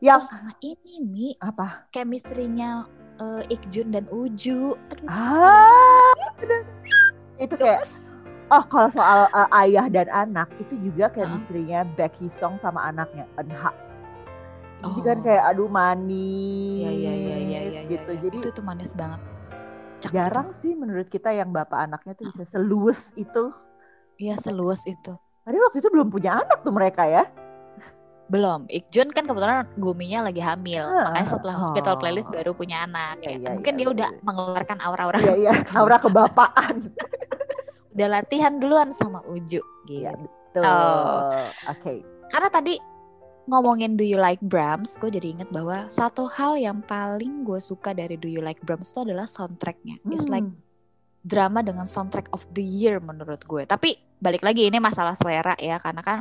Yang 0.00 0.20
oh, 0.20 0.28
sama 0.30 0.52
ini 0.60 0.94
mi 1.00 1.28
apa? 1.36 1.86
chemistry-nya 1.90 2.86
eh, 3.22 3.54
Ikjun 3.54 3.88
dan 3.90 4.04
Uju 4.10 4.74
aduh 4.90 5.06
itu 5.06 5.10
Ah, 5.10 6.12
itu 7.38 7.54
kayak 7.54 7.82
oh 8.50 8.64
kalau 8.66 8.88
soal 8.90 9.26
uh, 9.30 9.48
ayah 9.62 9.86
dan 9.88 10.06
anak 10.10 10.50
itu 10.58 10.74
juga 10.78 11.08
chemistry-nya 11.10 11.86
Baek 11.94 12.18
Hee 12.18 12.28
Sung 12.28 12.58
sama 12.58 12.84
anaknya 12.84 13.24
Eunha. 13.38 13.70
Jadi 14.82 15.00
kan 15.00 15.18
Oh. 15.18 15.22
kayak 15.22 15.44
aduh 15.46 15.70
manis 15.70 16.82
Iya 16.82 16.90
iya 16.90 17.12
iya 17.14 17.36
iya 17.38 17.60
iya 17.62 17.80
gitu. 17.86 18.10
iya. 18.10 18.20
Jadi 18.26 18.36
itu 18.42 18.50
tuh 18.50 18.64
manis 18.66 18.92
banget 18.92 19.20
Cak 20.02 20.10
jarang 20.10 20.50
sih 20.58 20.74
menurut 20.74 21.06
kita 21.06 21.30
yang 21.30 21.54
bapak 21.54 21.86
anaknya 21.86 22.18
tuh 22.18 22.26
bisa 22.34 22.42
seluas 22.50 23.14
itu. 23.14 23.22
itu. 23.22 23.44
iya 24.18 24.34
seluas 24.34 24.82
itu 24.84 25.14
Padahal 25.42 25.66
waktu 25.70 25.78
itu 25.82 25.90
belum 25.90 26.10
punya 26.10 26.38
anak 26.38 26.62
tuh 26.62 26.70
mereka 26.70 27.02
ya. 27.06 27.26
Belum 28.32 28.64
Ikjun 28.66 29.12
kan 29.12 29.28
kebetulan 29.28 29.68
Guminya 29.76 30.24
lagi 30.24 30.40
hamil 30.40 30.80
Ah, 30.80 31.12
makanya 31.12 31.28
setelah 31.28 31.54
hospital 31.54 31.94
oh. 31.94 31.98
playlist 32.00 32.32
baru 32.32 32.56
punya 32.56 32.82
anak 32.82 33.20
Iya, 33.20 33.28
ya. 33.28 33.36
iya, 33.36 33.48
mungkin 33.52 33.72
iya, 33.72 33.78
dia 33.78 33.88
udah 33.92 34.08
betul. 34.10 34.24
mengeluarkan 34.24 34.78
aura-aura 34.80 35.18
Iya 35.20 35.34
iya, 35.36 35.52
aura 35.78 35.96
kebapaan. 36.00 36.74
udah 37.92 38.08
latihan 38.08 38.56
duluan 38.56 38.88
sama 38.90 39.20
Uju 39.22 39.60
gitu 39.84 40.08
Iya, 40.08 40.16
Tuh. 40.50 40.64
Oh. 40.64 41.44
Oke. 41.68 42.00
karena 42.26 42.48
tadi 42.48 42.80
ngomongin 43.44 43.96
Do 43.96 44.04
You 44.04 44.16
Like 44.16 44.40
Brahms, 44.40 44.96
gue 44.96 45.10
jadi 45.10 45.34
inget 45.34 45.50
bahwa 45.50 45.90
satu 45.90 46.30
hal 46.30 46.54
yang 46.54 46.78
paling 46.80 47.42
gue 47.42 47.58
suka 47.58 47.90
dari 47.90 48.14
Do 48.14 48.24
You 48.24 48.38
Like 48.38 48.62
Brahms 48.62 48.88
itu 48.88 49.02
adalah 49.02 49.26
soundtracknya. 49.26 49.98
It's 50.08 50.30
like 50.30 50.44
Hmm. 50.44 50.56
drama 51.20 51.60
dengan 51.60 51.82
soundtrack 51.82 52.30
of 52.30 52.46
the 52.50 52.62
year 52.62 52.98
menurut 52.98 53.42
gue. 53.42 53.62
Tapi 53.62 53.94
balik 54.16 54.40
lagi 54.40 54.66
ini 54.66 54.78
masalah 54.78 55.12
selera 55.12 55.54
ya, 55.54 55.76
karena 55.76 56.00
kan 56.00 56.18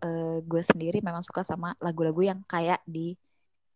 eh, 0.00 0.38
gue 0.40 0.62
sendiri 0.62 0.98
memang 1.00 1.20
suka 1.20 1.40
sama 1.40 1.76
lagu-lagu 1.78 2.20
yang 2.20 2.40
kayak 2.44 2.80
di 2.84 3.14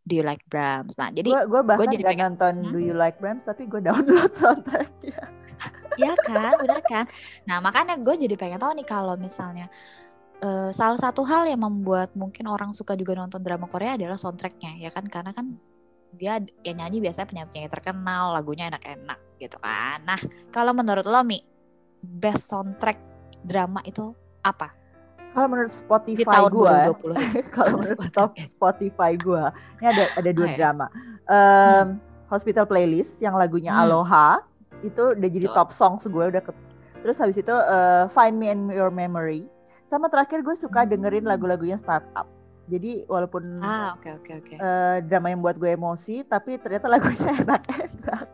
Do 0.00 0.21
You 0.21 0.25
Like 0.25 0.45
Brahms. 0.45 0.97
Nah 0.97 1.09
jadi 1.09 1.33
gue 1.33 1.61
bahkan 1.64 1.88
jadi 1.88 2.04
gak 2.04 2.11
pengen- 2.12 2.25
nonton 2.37 2.54
Hmm? 2.61 2.73
Do 2.73 2.78
You 2.78 2.93
Like 2.93 3.16
Brahms 3.19 3.45
tapi 3.45 3.64
gue 3.64 3.81
download 3.81 4.33
soundtracknya. 4.40 5.21
ya 5.95 6.12
kan, 6.19 6.59
benar 6.59 6.83
kan. 6.83 7.04
Nah 7.47 7.62
makanya 7.62 7.95
gue 7.97 8.14
jadi 8.19 8.35
pengen 8.35 8.59
tahu 8.59 8.75
nih 8.75 8.85
kalau 8.85 9.14
misalnya 9.16 9.71
eh, 10.40 10.71
salah 10.71 10.99
satu 10.99 11.25
hal 11.25 11.49
yang 11.49 11.62
membuat 11.62 12.12
mungkin 12.12 12.45
orang 12.49 12.76
suka 12.76 12.93
juga 12.95 13.16
nonton 13.16 13.40
drama 13.40 13.64
Korea 13.64 13.97
adalah 13.97 14.19
soundtracknya 14.19 14.76
ya 14.76 14.90
kan 14.90 15.07
karena 15.09 15.33
kan 15.33 15.57
dia 16.14 16.38
yang 16.62 16.78
nyanyi 16.78 17.02
biasanya 17.02 17.26
penyanyi-penyanyi 17.26 17.71
terkenal 17.71 18.31
lagunya 18.31 18.71
enak-enak 18.71 19.19
gitu 19.40 19.59
kan 19.59 19.99
nah 20.04 20.21
kalau 20.54 20.71
menurut 20.71 21.07
lo 21.07 21.26
Mi 21.26 21.43
best 21.99 22.47
soundtrack 22.47 22.99
drama 23.43 23.83
itu 23.83 24.14
apa 24.43 24.71
Kalau 25.34 25.46
menurut 25.48 25.66
di 25.68 25.76
Spotify 25.76 26.30
tahun 26.32 26.50
gue, 26.52 26.70
2020 26.94 27.18
ini? 27.18 27.40
kalau 27.50 27.68
menurut 27.74 27.98
Spotify. 27.98 28.14
top 28.14 28.30
Spotify 28.46 29.12
gue, 29.16 29.44
ini 29.74 29.86
ada 29.88 30.04
ada 30.14 30.30
dua 30.30 30.40
Oh, 30.40 30.48
ya. 30.48 30.56
drama. 30.56 30.86
Em, 31.26 31.86
Hospital 32.26 32.64
Playlist 32.64 33.18
yang 33.18 33.34
lagunya 33.34 33.70
Hmm. 33.70 33.82
Aloha 33.82 34.46
itu 34.80 35.12
udah 35.12 35.28
jadi 35.28 35.46
top 35.48 35.70
songs 35.70 36.04
gue 36.04 36.24
udah 36.24 36.40
ke- 36.40 36.56
terus 36.96 37.16
habis 37.16 37.34
itu 37.34 37.50
eh, 37.50 38.04
Find 38.08 38.34
Me 38.34 38.48
in 38.48 38.68
Your 38.68 38.88
Memory 38.88 39.44
sama 39.86 40.06
terakhir 40.06 40.40
gue 40.40 40.54
suka 40.54 40.84
dengerin 40.84 41.22
Hmm. 41.22 41.30
lagu-lagunya 41.30 41.76
startup. 41.76 42.30
Jadi 42.64 43.04
walaupun 43.04 43.60
ah 43.60 43.92
oke 43.92 44.08
oke 44.14 44.32
oke 44.36 44.54
eh, 44.54 44.96
drama 45.02 45.28
yang 45.28 45.40
buat 45.40 45.54
gue 45.54 45.68
emosi 45.68 46.22
tapi 46.22 46.56
ternyata 46.56 46.86
lagunya 46.86 47.10
enak-enak. 47.42 48.26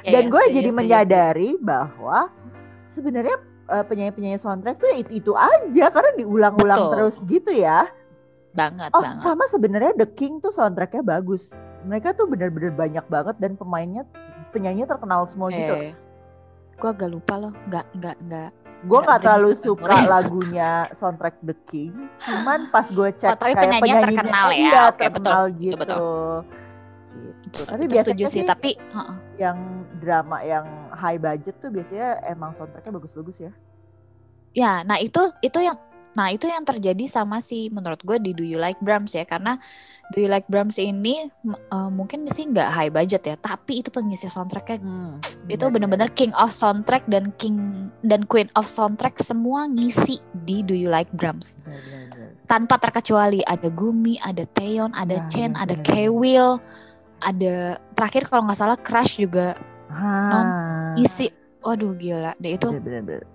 Ya, 0.00 0.10
Dan 0.14 0.22
ya, 0.24 0.30
gue 0.30 0.42
jadi 0.54 0.70
menyadari 0.70 1.50
bahwa 1.58 2.30
sebenarnya 2.88 3.34
eh, 3.68 3.84
penyanyi-penyanyi 3.84 4.36
soundtrack 4.36 4.76
tuh 4.76 4.90
itu, 4.92 5.10
itu 5.20 5.32
aja 5.32 5.86
karena 5.88 6.10
diulang-ulang 6.16 6.80
Betul. 6.80 6.92
terus 6.92 7.16
gitu 7.24 7.52
ya. 7.52 7.88
banget 8.48 8.90
Oh, 8.90 9.04
banget 9.04 9.22
sama 9.22 9.44
sebenarnya 9.48 9.92
The 9.94 10.08
King 10.08 10.40
tuh 10.40 10.50
soundtracknya 10.50 11.04
bagus. 11.04 11.52
Mereka 11.86 12.16
tuh 12.16 12.26
bener-bener 12.26 12.74
banyak 12.74 13.06
banget 13.06 13.36
dan 13.38 13.54
pemainnya 13.54 14.02
penyanyinya 14.50 14.88
terkenal 14.88 15.28
semua 15.28 15.52
gitu. 15.52 15.74
eh 15.74 15.92
gue 16.74 16.88
agak 16.88 17.10
lupa 17.10 17.34
loh 17.36 17.52
nggak 17.68 17.86
nggak 17.98 18.16
nggak 18.24 18.50
Gue 18.86 18.98
nggak 18.98 19.10
nggak 19.10 19.20
terlalu 19.20 19.50
suka 19.58 19.94
lagunya 20.06 20.70
soundtrack 20.94 21.38
The 21.42 21.54
King. 21.66 21.94
Cuman 22.22 22.70
pas 22.70 22.86
gue 22.86 23.10
cek 23.10 23.30
Oh, 23.30 23.36
tapi 23.36 23.52
kayak 23.52 23.62
penyanyinya 23.62 23.94
penyanyinya 23.98 24.22
terkenal 24.22 24.48
ya. 24.48 24.58
iya, 24.58 24.82
Oke, 24.86 25.02
terkenal 25.02 25.42
betul, 25.44 25.60
gitu. 25.60 25.76
betul, 25.78 26.34
Gitu. 27.18 27.60
Tapi 27.64 27.84
biasanya 27.86 28.06
setuju 28.14 28.24
sih 28.26 28.32
sih 28.32 28.42
tapi 28.44 28.70
yang 29.34 29.58
drama 29.98 30.38
yang 30.42 30.66
high 30.98 31.22
budget 31.22 31.54
tuh 31.62 31.70
biasanya 31.70 32.18
emang 32.26 32.50
soundtracknya 32.58 32.92
bagus-bagus 32.98 33.38
ya. 33.38 33.52
Ya, 34.50 34.72
nah 34.82 34.98
itu 34.98 35.22
itu 35.38 35.62
yang 35.62 35.78
nah 36.16 36.34
itu 36.34 36.50
yang 36.50 36.66
terjadi 36.66 37.06
sama 37.06 37.38
si 37.38 37.70
menurut 37.70 38.02
gue 38.02 38.18
di 38.18 38.34
Do 38.34 38.42
You 38.42 38.58
Like 38.58 38.82
Brahms 38.82 39.14
ya 39.14 39.22
karena 39.22 39.54
Do 40.10 40.18
You 40.18 40.26
Like 40.26 40.50
Brahms 40.50 40.74
ini 40.82 41.30
eh, 41.46 41.90
mungkin 41.94 42.26
sih 42.34 42.48
nggak 42.50 42.68
high 42.74 42.90
budget 42.90 43.22
ya, 43.22 43.36
tapi 43.38 43.86
itu 43.86 43.94
pengisi 43.94 44.26
soundtracknya 44.26 44.82
itu 45.46 45.62
bener-bener 45.70 46.10
king 46.18 46.34
of 46.34 46.50
soundtrack 46.50 47.06
dan 47.06 47.30
king 47.38 47.86
dan 48.02 48.26
queen 48.26 48.50
of 48.58 48.66
soundtrack 48.66 49.14
semua 49.22 49.70
ngisi 49.70 50.18
di 50.42 50.66
Do 50.66 50.74
You 50.74 50.90
Like 50.90 51.14
Brahms 51.14 51.54
Bener-bener. 51.62 52.34
tanpa 52.50 52.82
terkecuali 52.82 53.44
ada 53.46 53.70
Gumi, 53.70 54.18
ada 54.18 54.42
Taeyeon, 54.42 54.98
ada 54.98 55.22
Ya, 55.22 55.28
Chen, 55.30 55.54
bener, 55.54 55.62
ada 55.70 55.74
bener, 55.78 55.86
K-Will, 55.86 56.50
ada 57.22 57.54
terakhir 57.94 58.26
kalau 58.26 58.42
nggak 58.48 58.58
salah 58.58 58.78
Crush 58.80 59.22
juga 59.22 59.54
Ah. 59.88 60.28
Ngisi. 60.98 61.26
Waduh 61.58 61.92
gila, 61.94 62.32
deh 62.38 62.54
itu 62.54 62.68
Bener-bener. 62.70 63.26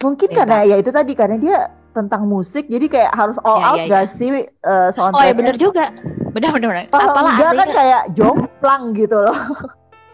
Mungkin 0.00 0.28
Hebat. 0.28 0.38
karena 0.44 0.56
ya 0.64 0.76
itu 0.76 0.90
tadi 0.92 1.12
karena 1.16 1.36
dia 1.36 1.58
tentang 1.96 2.28
musik 2.28 2.68
jadi 2.68 2.84
kayak 2.86 3.12
harus 3.16 3.40
all 3.40 3.56
Ya, 3.56 3.66
out 3.72 3.78
ya, 3.80 3.84
ya. 3.84 3.92
gak 3.96 4.06
sih 4.12 4.28
uh, 4.68 4.92
Oh 5.16 5.22
ya 5.24 5.32
bener 5.32 5.56
juga, 5.56 5.88
bener 6.36 6.52
bener 6.52 6.68
bener. 6.68 6.84
Kalau 6.92 7.12
Apalah 7.12 7.32
enggak 7.32 7.48
kan 7.48 7.56
artinya 7.56 7.66
kayak 7.72 8.02
jomplang 8.12 8.82
gitu 8.92 9.16
loh. 9.16 9.38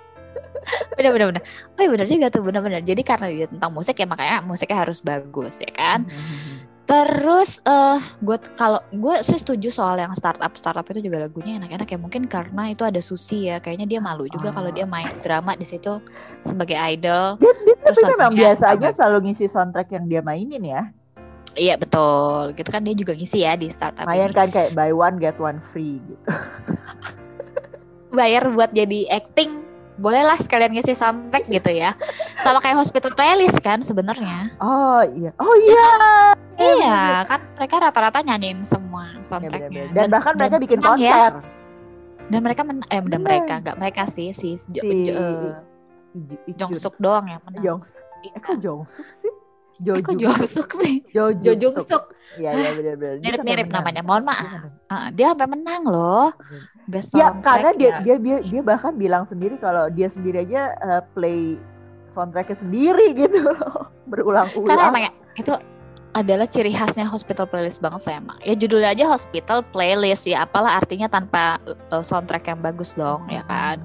bener 0.97 1.11
bener 1.11 1.27
bener. 1.35 1.43
Oh 1.75 1.81
iya 1.83 1.91
bener 1.91 2.07
juga 2.07 2.27
tuh 2.31 2.43
bener 2.47 2.63
bener. 2.63 2.81
Jadi 2.87 3.03
karena 3.03 3.27
dia 3.35 3.47
tentang 3.51 3.71
musik 3.75 3.99
ya 3.99 4.07
makanya 4.07 4.47
musiknya 4.47 4.79
harus 4.79 5.03
bagus 5.03 5.59
ya 5.59 5.71
kan. 5.75 6.07
Terus 6.83 7.63
eh 7.63 8.01
gue 8.21 8.37
kalau 8.59 8.83
gue 8.91 9.15
sih 9.23 9.39
setuju 9.39 9.71
soal 9.71 10.03
yang 10.03 10.13
startup 10.19 10.51
startup 10.59 10.83
itu 10.91 11.07
juga 11.07 11.25
lagunya 11.25 11.63
enak-enak 11.63 11.89
ya 11.89 11.99
mungkin 11.99 12.27
karena 12.27 12.75
itu 12.75 12.83
ada 12.83 12.99
Susi 12.99 13.47
ya 13.47 13.63
kayaknya 13.63 13.87
dia 13.87 14.01
malu 14.03 14.27
juga 14.27 14.51
kalau 14.51 14.75
dia 14.75 14.83
main 14.83 15.09
drama 15.23 15.55
di 15.55 15.63
situ 15.63 16.03
sebagai 16.43 16.75
idol. 16.75 17.39
Dia, 17.39 17.53
dia 17.55 17.77
Terus 17.87 17.99
tapi 18.03 18.13
memang 18.19 18.35
biasanya 18.35 18.89
apa? 18.91 18.97
selalu 18.99 19.19
ngisi 19.31 19.47
soundtrack 19.47 19.89
yang 19.95 20.05
dia 20.11 20.21
mainin 20.27 20.65
ya. 20.67 20.83
Iya 21.53 21.77
betul, 21.77 22.57
gitu 22.57 22.69
kan 22.73 22.81
dia 22.81 22.97
juga 22.97 23.13
ngisi 23.13 23.45
ya 23.45 23.53
di 23.61 23.69
startup 23.69 24.09
ini. 24.09 24.33
kan 24.33 24.49
kayak 24.49 24.73
buy 24.73 24.89
one 24.89 25.21
get 25.21 25.37
one 25.37 25.61
free 25.61 26.01
gitu. 26.01 26.25
Bayar 28.17 28.49
buat 28.57 28.73
jadi 28.73 29.09
acting, 29.13 29.61
bolehlah 30.03 30.35
sekalian 30.37 30.75
ngisi 30.75 30.93
soundtrack 30.93 31.47
gitu 31.47 31.71
ya. 31.71 31.95
Sama 32.39 32.59
kayak 32.59 32.75
hospital 32.77 33.15
playlist 33.15 33.57
kan 33.59 33.79
sebenarnya. 33.81 34.51
Oh 34.59 35.01
iya. 35.01 35.31
Oh 35.37 35.55
iya. 35.57 35.87
Iya 36.53 36.99
kan 37.25 37.41
mereka 37.55 37.81
rata-rata 37.81 38.19
nyanyiin 38.21 38.61
semua 38.63 39.15
Ya, 39.15 39.23
soundtracknya. 39.23 39.71
bener-bener. 39.89 39.95
Dan, 39.95 40.07
bahkan 40.11 40.33
mereka 40.35 40.57
bikin 40.59 40.79
ya. 40.79 40.85
konser. 40.85 41.33
Dan 42.23 42.41
mereka 42.41 42.63
men 42.63 42.79
eh 42.85 43.01
dan 43.01 43.21
mereka 43.21 43.55
nggak 43.61 43.77
mereka 43.77 44.03
sih 44.07 44.31
si, 44.33 44.59
Jo- 44.69 44.83
Si 44.83 44.99
Jo- 45.07 45.17
eh. 45.17 45.55
Jongsuk 46.53 46.99
doang 46.99 47.25
yang 47.25 47.41
menang. 47.43 47.63
Jongs. 47.63 47.89
Eh 48.23 48.37
kok 48.37 48.59
Jongsuk 48.59 49.07
sih? 49.17 49.33
Jo 49.83 49.93
Eh, 49.99 50.03
kok 50.03 50.15
Jung 50.15 50.31
Jo 50.33 50.47
Suk 50.47 50.71
sih? 50.79 51.03
Jo 51.11 51.35
Jo 51.35 51.53
Jung 51.53 51.75
Suk. 51.75 51.87
Suk. 51.91 52.05
Iya 52.39 52.51
iya 52.55 52.71
benar-benar. 52.73 53.15
Dia 53.19 53.31
sampai 53.35 53.43
Mirip-mirip 53.45 53.69
namanya. 53.69 54.01
Mohon 54.01 54.25
maaf. 54.25 54.47
Ah, 54.89 55.07
dia 55.11 55.27
sampai 55.35 55.49
menang 55.51 55.83
loh. 55.85 56.31
Best 56.87 57.13
Ya 57.13 57.35
karena 57.39 57.71
dia 57.75 57.91
ya. 57.91 57.99
dia 58.01 58.17
dia 58.17 58.37
dia 58.41 58.63
bahkan 58.63 58.95
bilang 58.95 59.27
sendiri 59.27 59.59
kalau 59.59 59.91
dia 59.91 60.07
sendiri 60.07 60.43
aja 60.43 60.73
eh, 60.73 61.03
play 61.13 61.59
soundtracknya 62.11 62.57
sendiri 62.57 63.17
gitu 63.17 63.41
Karena 63.53 64.07
berulang-ulang. 64.09 64.89
emang 64.93 65.03
ya, 65.09 65.13
itu 65.35 65.53
adalah 66.13 66.45
ciri 66.45 66.69
khasnya 66.69 67.09
hospital 67.09 67.49
playlist 67.49 67.81
banget 67.81 68.05
saya 68.05 68.21
emang. 68.21 68.37
Ya 68.45 68.53
judulnya 68.53 68.93
aja 68.93 69.09
hospital 69.09 69.65
playlist 69.73 70.29
ya. 70.29 70.45
Apalah 70.45 70.77
artinya 70.77 71.09
tanpa 71.09 71.57
uh, 71.89 72.05
soundtrack 72.05 72.53
yang 72.53 72.61
bagus 72.61 72.93
dong 72.93 73.25
ya 73.33 73.41
kan. 73.49 73.81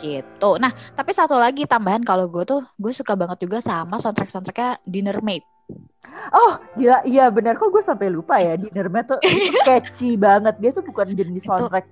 Gitu. 0.00 0.50
Nah 0.56 0.68
tapi 0.92 1.12
satu 1.12 1.36
lagi 1.36 1.64
tambahan 1.64 2.00
kalau 2.00 2.26
gue 2.26 2.42
tuh 2.42 2.64
gue 2.76 2.90
suka 2.90 3.14
banget 3.14 3.44
juga 3.44 3.60
sama 3.60 3.96
soundtrack 3.96 4.28
soundtracknya 4.28 4.80
Dinner 4.82 5.20
Mate. 5.20 5.44
Oh 6.32 6.58
gila 6.74 7.04
iya 7.04 7.30
benar 7.30 7.54
kok 7.54 7.70
gue 7.70 7.80
sampai 7.80 8.08
lupa 8.08 8.40
ya 8.40 8.56
Dinner 8.56 8.88
Mate 8.88 9.14
tuh 9.14 9.20
catchy 9.66 10.16
banget 10.16 10.58
dia 10.58 10.70
tuh 10.72 10.82
bukan 10.82 11.12
jenis 11.12 11.44
Itu- 11.44 11.52
soundtrack 11.52 11.86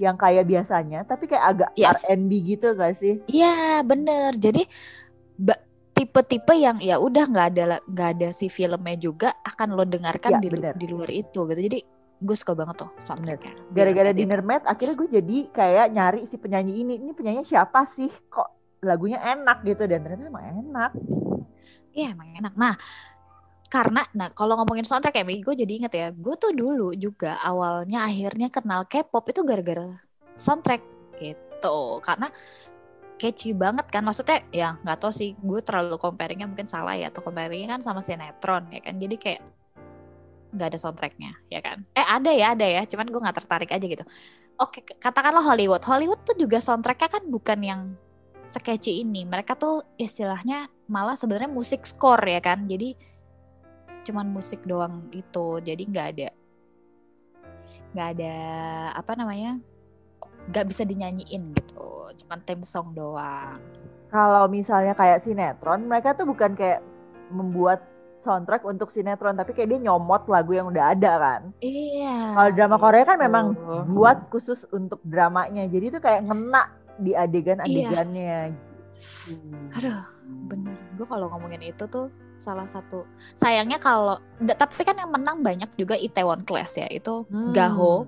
yang 0.00 0.16
kayak 0.16 0.44
biasanya 0.44 1.04
tapi 1.04 1.28
kayak 1.28 1.44
agak 1.46 1.70
Yes. 1.76 2.00
R&B 2.08 2.32
gitu 2.48 2.74
gak 2.74 2.96
sih? 2.96 3.20
Iya 3.28 3.84
bener. 3.84 4.34
Jadi 4.34 4.64
tipe-tipe 5.92 6.56
yang 6.56 6.80
ya 6.80 6.96
udah 6.96 7.28
nggak 7.28 7.46
ada 7.52 7.62
nggak 7.84 8.08
ada 8.16 8.28
si 8.32 8.48
filmnya 8.48 8.96
juga 8.96 9.36
akan 9.44 9.76
lo 9.76 9.84
dengarkan 9.84 10.32
Ya, 10.32 10.40
di, 10.40 10.48
bener. 10.48 10.72
di 10.74 10.86
luar 10.88 11.12
itu 11.12 11.44
gitu. 11.44 11.60
Jadi 11.60 11.78
gue 12.22 12.36
suka 12.38 12.54
banget 12.54 12.86
tuh 12.86 12.90
soundtracknya. 13.02 13.54
Gara-gara. 13.74 14.10
Dinner 14.14 14.40
Mate 14.46 14.64
akhirnya 14.70 14.94
gue 14.94 15.08
jadi 15.10 15.38
kayak 15.50 15.86
nyari 15.90 16.20
si 16.30 16.38
penyanyi 16.38 16.86
ini 16.86 16.94
ini 17.02 17.12
penyanyi 17.12 17.42
siapa 17.42 17.82
sih 17.84 18.08
kok 18.30 18.78
lagunya 18.82 19.18
enak 19.18 19.66
gitu 19.66 19.84
dan 19.90 20.06
ternyata 20.06 20.30
emang 20.30 20.46
enak. 20.46 20.90
Iya 21.92 22.14
emang 22.14 22.28
enak. 22.38 22.54
Nah 22.54 22.74
karena 23.72 24.04
nah 24.12 24.28
kalau 24.30 24.54
ngomongin 24.60 24.84
soundtrack 24.84 25.16
ya, 25.16 25.24
gue 25.24 25.54
jadi 25.64 25.72
inget 25.72 25.92
ya, 25.96 26.08
gue 26.12 26.34
tuh 26.36 26.52
dulu 26.52 26.92
juga 26.92 27.40
awalnya 27.40 28.04
akhirnya 28.04 28.52
kenal 28.52 28.84
K-pop 28.84 29.32
itu 29.32 29.40
gara-gara 29.48 29.96
soundtrack 30.36 30.84
gitu. 31.16 32.02
Karena 32.04 32.28
catchy 33.16 33.56
banget 33.56 33.86
kan, 33.88 34.04
maksudnya 34.04 34.44
ya 34.52 34.76
nggak 34.82 34.98
tahu 34.98 35.14
sih, 35.14 35.38
gue 35.40 35.62
terlalu 35.64 35.96
comparingnya 35.96 36.50
mungkin 36.50 36.66
salah 36.66 36.98
ya, 36.98 37.08
atau 37.08 37.24
comparingnya 37.24 37.78
kan 37.78 37.80
sama 37.80 38.04
sinetron 38.04 38.66
ya 38.74 38.82
kan, 38.82 38.98
jadi 38.98 39.14
kayak 39.14 39.40
nggak 40.52 40.68
ada 40.72 40.78
soundtracknya 40.78 41.32
ya 41.48 41.60
kan? 41.64 41.82
Eh 41.96 42.04
ada 42.04 42.30
ya 42.30 42.52
ada 42.52 42.66
ya, 42.68 42.82
cuman 42.84 43.08
gue 43.08 43.20
nggak 43.20 43.36
tertarik 43.42 43.70
aja 43.72 43.82
gitu. 43.82 44.04
Oke 44.60 44.84
katakanlah 44.84 45.42
Hollywood, 45.42 45.82
Hollywood 45.82 46.20
tuh 46.22 46.36
juga 46.36 46.60
soundtracknya 46.60 47.08
kan 47.08 47.24
bukan 47.32 47.58
yang 47.64 47.82
sketchy 48.44 49.00
ini, 49.00 49.24
mereka 49.24 49.56
tuh 49.56 49.82
istilahnya 49.96 50.68
malah 50.86 51.16
sebenarnya 51.16 51.48
musik 51.48 51.88
score 51.88 52.22
ya 52.28 52.40
kan, 52.44 52.68
jadi 52.68 52.94
cuman 54.02 54.34
musik 54.34 54.66
doang 54.66 55.06
gitu 55.14 55.62
jadi 55.62 55.78
nggak 55.78 56.06
ada 56.10 56.28
nggak 57.94 58.08
ada 58.18 58.34
apa 58.98 59.12
namanya 59.14 59.62
nggak 60.50 60.66
bisa 60.66 60.82
dinyanyiin 60.82 61.54
gitu. 61.54 62.10
Cuman 62.24 62.42
theme 62.42 62.66
song 62.66 62.98
doang. 62.98 63.54
Kalau 64.10 64.50
misalnya 64.50 64.92
kayak 64.98 65.22
sinetron 65.22 65.86
mereka 65.86 66.18
tuh 66.18 66.26
bukan 66.26 66.58
kayak 66.58 66.82
membuat 67.30 67.84
soundtrack 68.22 68.62
untuk 68.62 68.88
sinetron 68.88 69.34
tapi 69.34 69.50
kayak 69.50 69.68
dia 69.68 69.80
nyomot 69.82 70.24
lagu 70.26 70.52
yang 70.52 70.66
udah 70.66 70.90
ada 70.90 71.12
kan. 71.16 71.40
iya 71.58 72.32
Kalau 72.32 72.50
drama 72.52 72.76
Korea 72.78 73.04
kan 73.04 73.18
memang 73.18 73.46
gitu. 73.52 73.76
buat 73.92 74.18
khusus 74.28 74.64
untuk 74.70 75.02
dramanya. 75.02 75.66
Jadi 75.66 75.84
itu 75.88 75.98
kayak 75.98 76.22
ngena 76.22 76.62
di 76.94 77.12
adegan-adegannya. 77.12 78.54
gitu. 78.92 79.42
Aduh, 79.74 80.02
bener 80.46 80.76
gue 80.92 81.02
kalau 81.02 81.26
ngomongin 81.28 81.62
itu 81.66 81.84
tuh 81.84 82.06
salah 82.36 82.64
satu 82.64 83.02
sayangnya 83.32 83.76
kalau 83.76 84.18
tapi 84.38 84.82
kan 84.82 84.94
yang 84.94 85.10
menang 85.10 85.40
banyak 85.40 85.70
juga 85.74 85.94
Itaewon 85.94 86.42
Class 86.42 86.74
ya 86.76 86.86
itu 86.86 87.22
Hmm. 87.24 87.50
Gaho 87.50 88.06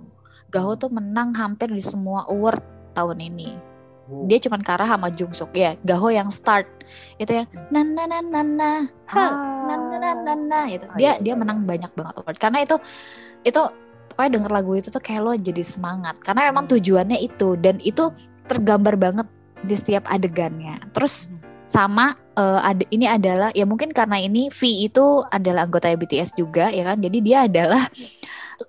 Gaho 0.49 0.73
tuh 0.77 0.87
menang 0.89 1.35
hampir 1.35 1.67
di 1.69 1.81
semua 1.81 2.27
award 2.27 2.63
tahun 2.93 3.19
ini 3.25 3.75
Oh. 4.05 4.29
dia 4.29 4.37
cuman 4.37 4.61
kalah 4.61 4.85
sama 4.85 5.09
Jungsuk 5.09 5.49
ya 5.51 5.81
Gaho 5.81 6.13
yang 6.13 6.29
start 6.29 6.69
itu 7.17 7.33
yang 7.33 7.47
na 7.69 7.81
na 7.81 8.05
na 8.05 8.19
na 8.21 8.41
na 8.43 8.71
ha 9.09 9.25
na 9.65 9.75
na 9.77 9.97
na 9.97 10.11
na 10.15 10.33
na 10.35 10.61
itu 10.67 10.85
Ah, 10.85 10.95
dia 10.95 11.03
iya, 11.05 11.13
dia 11.19 11.33
iya, 11.33 11.35
menang 11.35 11.63
banyak 11.63 11.91
banget 11.93 12.15
award 12.17 12.39
karena 12.39 12.59
itu 12.61 12.77
itu 13.43 13.61
pokoknya 14.09 14.31
denger 14.33 14.53
lagu 14.53 14.73
itu 14.75 14.89
tuh 14.89 14.99
kayak 14.99 15.21
lo 15.21 15.33
jadi 15.33 15.63
semangat 15.63 16.19
karena 16.21 16.49
memang 16.49 16.65
Hmm. 16.65 16.73
tujuannya 16.73 17.19
itu 17.19 17.57
dan 17.57 17.79
itu 17.79 18.11
tergambar 18.45 18.95
banget 18.95 19.27
di 19.61 19.75
setiap 19.75 20.05
adegannya 20.07 20.77
terus 20.91 21.33
sama 21.65 22.13
eh, 22.35 22.61
ada 22.63 22.85
ini 22.89 23.07
adalah 23.07 23.49
ya 23.51 23.65
mungkin 23.65 23.89
karena 23.91 24.21
ini 24.21 24.53
V 24.53 24.61
itu 24.85 25.05
adalah 25.27 25.65
anggota 25.65 25.89
BTS 25.89 26.37
juga 26.37 26.69
ya 26.69 26.85
kan 26.85 27.01
jadi 27.01 27.19
dia 27.19 27.39
adalah 27.47 27.83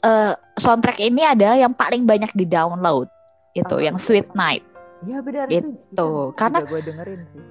eh, 0.02 0.34
soundtrack 0.56 0.98
ini 1.00 1.22
ada 1.22 1.54
yang 1.56 1.72
paling 1.72 2.08
banyak 2.08 2.32
di 2.32 2.46
download 2.46 3.12
itu 3.54 3.76
Ah, 3.76 3.84
yang 3.84 3.96
iya. 3.96 4.04
Sweet 4.04 4.32
Night 4.34 4.64
Iya 5.06 5.22
benar 5.22 5.46
Gitu. 5.46 5.70
itu. 5.76 6.10
Karena- 6.34 6.66
gue 6.66 6.82
dengerin 6.82 7.22
sih. 7.30 7.44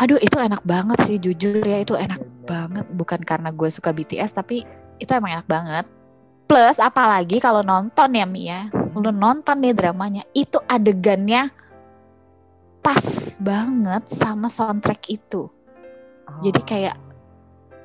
Aduh 0.00 0.18
itu 0.20 0.36
enak 0.38 0.62
banget 0.64 0.98
sih 1.04 1.16
jujur 1.20 1.62
ya 1.62 1.82
itu 1.82 1.94
enak 1.96 2.20
banget. 2.46 2.86
Bukan 2.92 3.20
karena 3.22 3.52
gue 3.52 3.68
suka 3.68 3.92
BTS 3.92 4.36
tapi 4.36 4.64
itu 4.98 5.10
emang 5.12 5.40
enak 5.40 5.48
banget. 5.48 5.86
Plus 6.48 6.76
apalagi 6.78 7.40
kalau 7.40 7.64
nonton 7.64 8.12
ya 8.12 8.26
Mia 8.28 8.68
lu 8.92 9.08
nonton 9.08 9.56
nih 9.56 9.72
dramanya 9.72 10.22
itu 10.36 10.60
adegannya 10.68 11.48
pas 12.84 13.36
banget 13.40 14.04
sama 14.10 14.52
soundtrack 14.52 15.08
itu. 15.08 15.48
Jadi 16.44 16.60
Oh. 16.60 16.66
kayak 16.66 16.96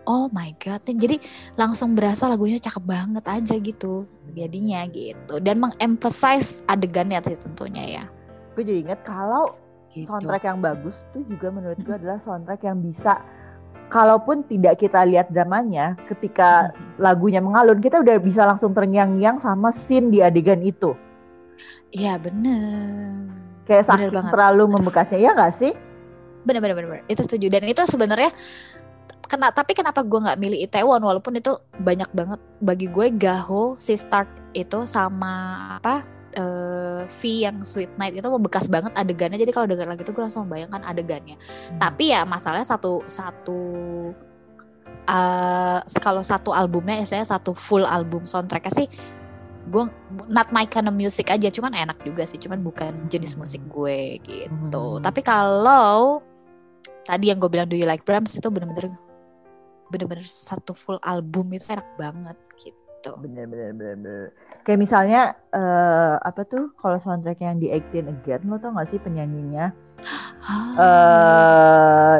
oh 0.08 0.26
my 0.32 0.56
god 0.60 0.84
jadi 0.84 1.20
langsung 1.60 1.96
berasa 1.96 2.32
lagunya 2.32 2.60
cakep 2.60 2.84
banget 2.84 3.24
aja 3.28 3.56
gitu 3.56 4.08
jadinya 4.36 4.84
gitu. 4.92 5.40
Dan 5.40 5.64
mengemphasize 5.64 6.64
adegannya 6.68 7.24
sih 7.24 7.40
tentunya 7.40 7.84
ya. 8.02 8.04
Gue 8.56 8.66
jadi 8.66 8.80
inget 8.90 9.00
kalau 9.06 9.67
gitu. 10.04 10.10
soundtrack 10.12 10.44
yang 10.46 10.60
bagus 10.62 11.08
tuh 11.16 11.24
juga 11.26 11.50
menurut 11.50 11.80
gue 11.82 11.96
adalah 11.96 12.20
soundtrack 12.22 12.62
yang 12.68 12.78
bisa 12.84 13.18
kalaupun 13.88 14.44
tidak 14.46 14.84
kita 14.84 15.08
lihat 15.08 15.32
dramanya 15.32 15.96
ketika 16.12 16.76
lagunya 17.00 17.40
mengalun 17.40 17.80
kita 17.80 18.04
udah 18.04 18.20
bisa 18.20 18.44
langsung 18.44 18.76
terngiang-ngiang 18.76 19.40
sama 19.40 19.72
scene 19.72 20.12
di 20.12 20.20
adegan 20.20 20.60
itu. 20.60 20.92
Iya 21.96 22.20
bener. 22.20 23.32
Kayak 23.64 23.84
Bener 23.88 24.12
saking 24.12 24.12
banget. 24.14 24.32
terlalu 24.36 24.64
membekasnya. 24.72 25.20
Ya 25.20 25.32
nggak 25.34 25.54
sih? 25.56 25.74
Bener 26.44 26.60
bener 26.64 26.76
bener 26.76 26.90
bener. 27.00 27.06
itu 27.08 27.22
setuju. 27.24 27.48
Dan 27.52 27.64
itu 27.68 27.84
sebenarnya 27.88 28.32
kena 29.28 29.52
tapi 29.52 29.76
kenapa 29.76 30.04
gue 30.08 30.20
nggak 30.24 30.40
milih 30.40 30.60
Itaewon 30.68 31.04
walaupun 31.04 31.40
itu 31.40 31.56
banyak 31.80 32.08
banget. 32.12 32.40
Bagi 32.60 32.88
gue 32.92 33.08
Gaho 33.16 33.76
si 33.80 33.96
Start 33.96 34.28
itu 34.52 34.84
sama 34.88 35.76
apa 35.80 36.04
eh, 36.38 37.02
V 37.10 37.20
yang 37.42 37.66
Sweet 37.66 37.98
Night 37.98 38.14
itu 38.14 38.28
membekas 38.30 38.70
banget 38.70 38.94
adegannya. 38.94 39.42
Jadi 39.42 39.52
kalau 39.52 39.66
dengar 39.66 39.90
lagi 39.90 40.06
itu 40.06 40.14
gue 40.14 40.24
langsung 40.24 40.46
bayangkan 40.46 40.86
adegannya. 40.86 41.36
Tapi 41.82 42.14
ya 42.14 42.24
masalahnya 42.24 42.68
satu 42.70 43.02
satu 43.10 43.60
eh, 45.10 45.80
kalau 45.98 46.22
satu 46.22 46.54
albumnya 46.54 47.02
istilahnya 47.02 47.28
satu 47.28 47.58
full 47.58 47.84
album 47.84 48.30
soundtracknya 48.30 48.74
sih 48.74 48.88
gue 49.68 49.84
not 50.32 50.48
my 50.56 50.64
kind 50.64 50.88
of 50.88 50.96
music 50.96 51.28
aja. 51.34 51.50
Cuman 51.50 51.74
enak 51.74 52.00
juga 52.06 52.24
sih 52.24 52.40
cuman 52.40 52.62
bukan 52.62 53.10
jenis 53.12 53.36
musik 53.36 53.60
gue 53.68 54.22
gitu. 54.24 54.86
Hmm. 55.02 55.04
tapi 55.04 55.20
kalau 55.26 56.22
tadi 57.04 57.32
yang 57.32 57.40
gue 57.40 57.48
bilang 57.52 57.68
do 57.68 57.80
you 57.80 57.88
like 57.88 58.04
Brahms 58.04 58.36
itu 58.36 58.48
bener-bener 58.52 58.92
bener-bener 59.88 60.28
satu 60.28 60.76
full 60.76 61.00
album 61.00 61.56
itu 61.56 61.64
enak 61.72 61.88
banget 61.96 62.38
gitu 62.60 62.87
bener 63.04 63.46
bener 63.48 63.72
bener, 63.74 63.96
bener. 63.98 64.24
kayak 64.66 64.80
misalnya 64.80 65.22
eh, 65.54 66.16
apa 66.22 66.42
tuh 66.44 66.74
kalau 66.76 66.98
soundtrack 67.00 67.40
yang 67.40 67.58
di 67.62 67.72
18 67.72 68.10
Again 68.10 68.50
lo 68.50 68.58
tau 68.60 68.74
gak 68.76 68.90
sih 68.90 69.00
penyanyinya 69.00 69.72
eh 70.78 72.18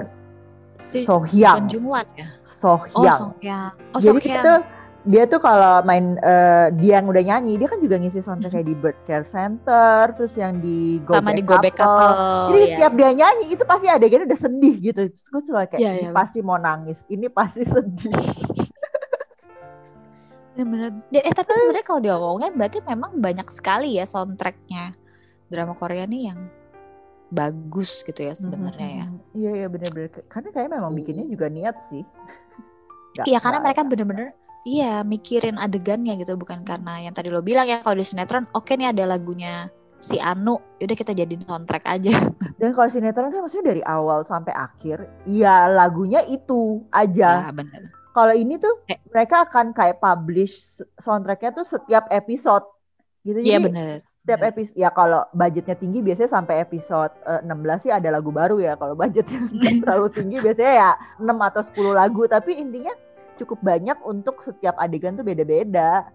si 0.88 1.04
So 1.04 1.20
Kwon 1.20 1.30
Hyang 1.30 1.68
Jungwan 1.68 2.08
ya 2.16 2.28
So 2.42 2.80
oh 2.80 3.04
Hyang 3.04 3.20
Song 3.20 3.34
Hyang 3.44 3.72
oh 3.94 4.00
jadi 4.00 4.08
Song 4.08 4.18
dia 4.24 4.32
Hyang 4.32 4.46
tuh 4.46 4.60
dia 5.08 5.24
tuh 5.24 5.40
kalau 5.40 5.80
main 5.88 6.20
eh, 6.20 6.68
dia 6.84 7.00
yang 7.00 7.08
udah 7.08 7.24
nyanyi 7.24 7.56
dia 7.56 7.72
kan 7.72 7.80
juga 7.80 7.96
ngisi 7.96 8.20
soundtrack 8.20 8.60
kayak 8.60 8.68
di 8.68 8.76
Bird 8.76 9.00
Care 9.08 9.24
Center 9.24 10.12
terus 10.20 10.36
yang 10.36 10.60
di 10.60 11.00
Go 11.08 11.16
sama 11.16 11.32
Back 11.32 11.38
di 11.40 11.44
Go 11.48 11.56
Back 11.64 11.76
Couple 11.80 12.12
Jadi 12.52 12.60
ya. 12.60 12.68
setiap 12.76 12.92
dia 13.00 13.10
nyanyi 13.16 13.46
itu 13.56 13.64
pasti 13.64 13.88
adegannya 13.88 14.28
udah 14.28 14.40
sedih 14.40 14.76
gitu. 14.84 15.02
Terus 15.08 15.28
gue 15.32 15.42
cuma 15.48 15.64
kayak 15.64 15.80
ini 15.80 16.04
iya. 16.04 16.12
pasti 16.12 16.40
mau 16.44 16.60
nangis, 16.60 17.08
ini 17.08 17.32
pasti 17.32 17.64
sedih. 17.72 18.12
Bener-bener. 20.58 20.90
Dan, 21.14 21.22
eh 21.22 21.34
tapi 21.38 21.54
sebenarnya 21.54 21.86
kalau 21.86 22.02
diomongin 22.02 22.58
berarti 22.58 22.82
memang 22.82 23.22
banyak 23.22 23.46
sekali 23.54 24.02
ya 24.02 24.10
soundtracknya 24.10 24.90
drama 25.54 25.78
Korea 25.78 26.10
nih 26.10 26.34
yang 26.34 26.40
bagus 27.30 28.02
gitu 28.02 28.26
ya 28.26 28.34
sebenarnya 28.34 28.90
ya. 28.90 29.06
Iya 29.38 29.52
iya 29.64 29.68
bener-bener. 29.70 30.10
Karena 30.26 30.50
kayak 30.50 30.70
memang 30.74 30.92
bikinnya 30.98 31.30
juga 31.30 31.46
niat 31.54 31.78
sih. 31.86 32.02
Iya 33.26 33.42
karena 33.42 33.66
mereka 33.66 33.82
bener-bener 33.82 34.38
iya 34.62 35.02
mikirin 35.02 35.58
adegannya 35.58 36.22
gitu 36.22 36.38
bukan 36.38 36.62
karena 36.62 37.02
yang 37.02 37.18
tadi 37.18 37.34
lo 37.34 37.42
bilang 37.42 37.66
ya 37.66 37.82
kalau 37.82 37.98
di 37.98 38.06
sinetron 38.06 38.46
oke 38.54 38.78
nih 38.78 38.94
ada 38.94 39.10
lagunya 39.10 39.74
si 39.98 40.22
Anu 40.22 40.62
udah 40.78 40.94
kita 40.94 41.18
jadiin 41.18 41.42
soundtrack 41.48 41.82
aja 41.88 42.14
Dan 42.62 42.78
kalau 42.78 42.90
sinetron 42.92 43.34
kan 43.34 43.42
maksudnya 43.42 43.74
dari 43.74 43.84
awal 43.86 44.26
sampai 44.26 44.54
akhir, 44.54 45.06
ya 45.30 45.70
lagunya 45.70 46.26
itu 46.26 46.82
aja. 46.90 47.50
ya 47.50 47.54
bener 47.54 47.90
Kalau 48.18 48.34
ini 48.34 48.58
tuh 48.58 48.82
Eh. 48.86 48.98
mereka 49.08 49.46
akan 49.46 49.72
kayak 49.72 50.02
publish 50.02 50.58
soundtracknya 50.98 51.54
tuh 51.54 51.62
setiap 51.64 52.10
episode 52.10 52.66
gitu. 53.22 53.38
iya 53.40 53.62
Jadi 53.62 53.64
bener 53.64 53.90
setiap 54.18 54.42
bener. 54.42 54.52
episode 54.52 54.76
ya 54.76 54.90
kalau 54.90 55.22
budgetnya 55.32 55.78
tinggi 55.78 56.00
biasanya 56.02 56.32
sampai 56.34 56.56
episode 56.60 57.14
eh, 57.24 57.46
16 57.46 57.54
sih 57.80 57.92
ada 57.94 58.10
lagu 58.10 58.34
baru 58.34 58.58
ya. 58.58 58.74
Kalau 58.74 58.98
budgetnya 58.98 59.40
terlalu 59.86 60.10
tinggi 60.10 60.38
biasanya 60.40 60.74
ya 60.74 60.90
6 61.20 61.30
atau 61.30 61.62
10 61.62 61.94
lagu. 61.94 62.26
Tapi 62.26 62.58
intinya 62.58 62.92
cukup 63.38 63.62
banyak 63.62 64.02
untuk 64.02 64.42
setiap 64.42 64.74
adegan 64.76 65.14
tuh 65.14 65.22
beda-beda. 65.22 66.10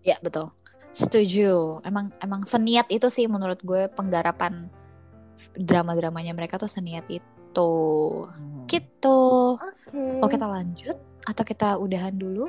ya 0.00 0.20
betul 0.20 0.52
setuju 0.88 1.80
emang 1.82 2.12
emang 2.18 2.44
seniat 2.44 2.88
itu 2.88 3.08
sih 3.08 3.24
menurut 3.24 3.60
gue 3.60 3.88
penggarapan 3.88 4.68
drama-dramanya 5.54 6.32
mereka 6.32 6.56
tuh 6.56 6.68
seniat 6.68 7.08
itu 7.08 7.70
gitu 8.66 9.20
Oke. 9.56 10.20
Oh 10.20 10.28
kita 10.28 10.44
lanjut 10.44 10.96
atau 11.24 11.42
kita 11.42 11.76
udahan 11.76 12.12
dulu? 12.12 12.46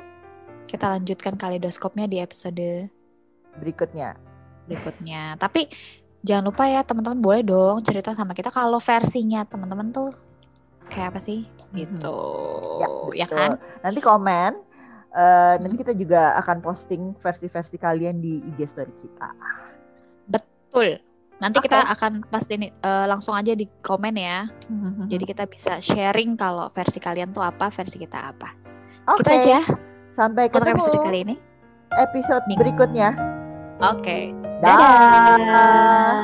Kita 0.62 0.94
lanjutkan 0.94 1.34
kaleidoskopnya 1.34 2.06
di 2.06 2.18
episode 2.18 2.86
Berikutnya. 3.52 4.14
berikutnya. 4.62 5.34
Tapi 5.34 5.66
jangan 6.20 6.46
lupa 6.46 6.64
ya 6.64 6.86
teman-teman 6.86 7.18
boleh 7.18 7.42
dong 7.42 7.82
cerita 7.82 8.14
sama 8.14 8.30
kita 8.30 8.46
kalau 8.48 8.78
versinya 8.78 9.42
teman-teman 9.42 9.90
tuh 9.90 10.14
kayak 10.86 11.10
apa 11.10 11.18
sih? 11.18 11.42
Gitu. 11.72 12.14
Ya, 12.78 12.86
Ya, 13.16 13.26
kan? 13.26 13.50
Nanti 13.80 13.98
komen. 13.98 14.52
eh, 15.10 15.54
nanti 15.58 15.74
kita 15.74 15.90
juga 15.90 16.38
akan 16.38 16.62
posting 16.62 17.18
versi-versi 17.18 17.74
kalian 17.74 18.22
di 18.22 18.38
IG 18.46 18.62
story 18.64 18.94
kita. 18.94 19.34
Betul. 20.24 21.02
Nanti 21.40 21.58
Oke. 21.58 21.66
kita 21.66 21.82
akan 21.82 22.22
pasti 22.28 22.54
ini 22.54 22.68
eh, 22.70 23.06
langsung 23.08 23.34
aja 23.34 23.50
di 23.50 23.66
komen 23.82 24.14
ya. 24.14 24.46
Jadi 25.08 25.24
kita 25.26 25.48
bisa 25.48 25.82
sharing 25.82 26.38
kalau 26.38 26.70
versi 26.70 27.00
kalian 27.00 27.32
tuh 27.32 27.42
apa, 27.42 27.72
versi 27.72 27.98
kita 27.98 28.30
apa. 28.30 28.54
Oke. 29.09 29.21
Gitu 29.21 29.31
aja 29.31 29.57
Sampai 30.15 30.47
untuk 30.47 30.63
ketemu 30.63 30.79
episode 30.79 30.99
kali 31.03 31.19
ini. 31.27 31.35
episode 31.95 32.43
Minggu. 32.47 32.61
berikutnya. 32.63 33.09
Oke. 33.83 34.31
Dah. 34.63 35.35
Dadah. 35.35 36.15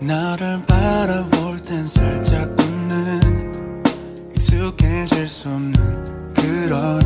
나를 0.00 0.62
바라볼 0.66 1.60
땐 1.62 1.86
살짝 1.86 2.48
웃는 2.58 3.52
익숙해질 4.34 5.28
수 5.28 5.48
없는 5.48 6.32
그런 6.34 7.00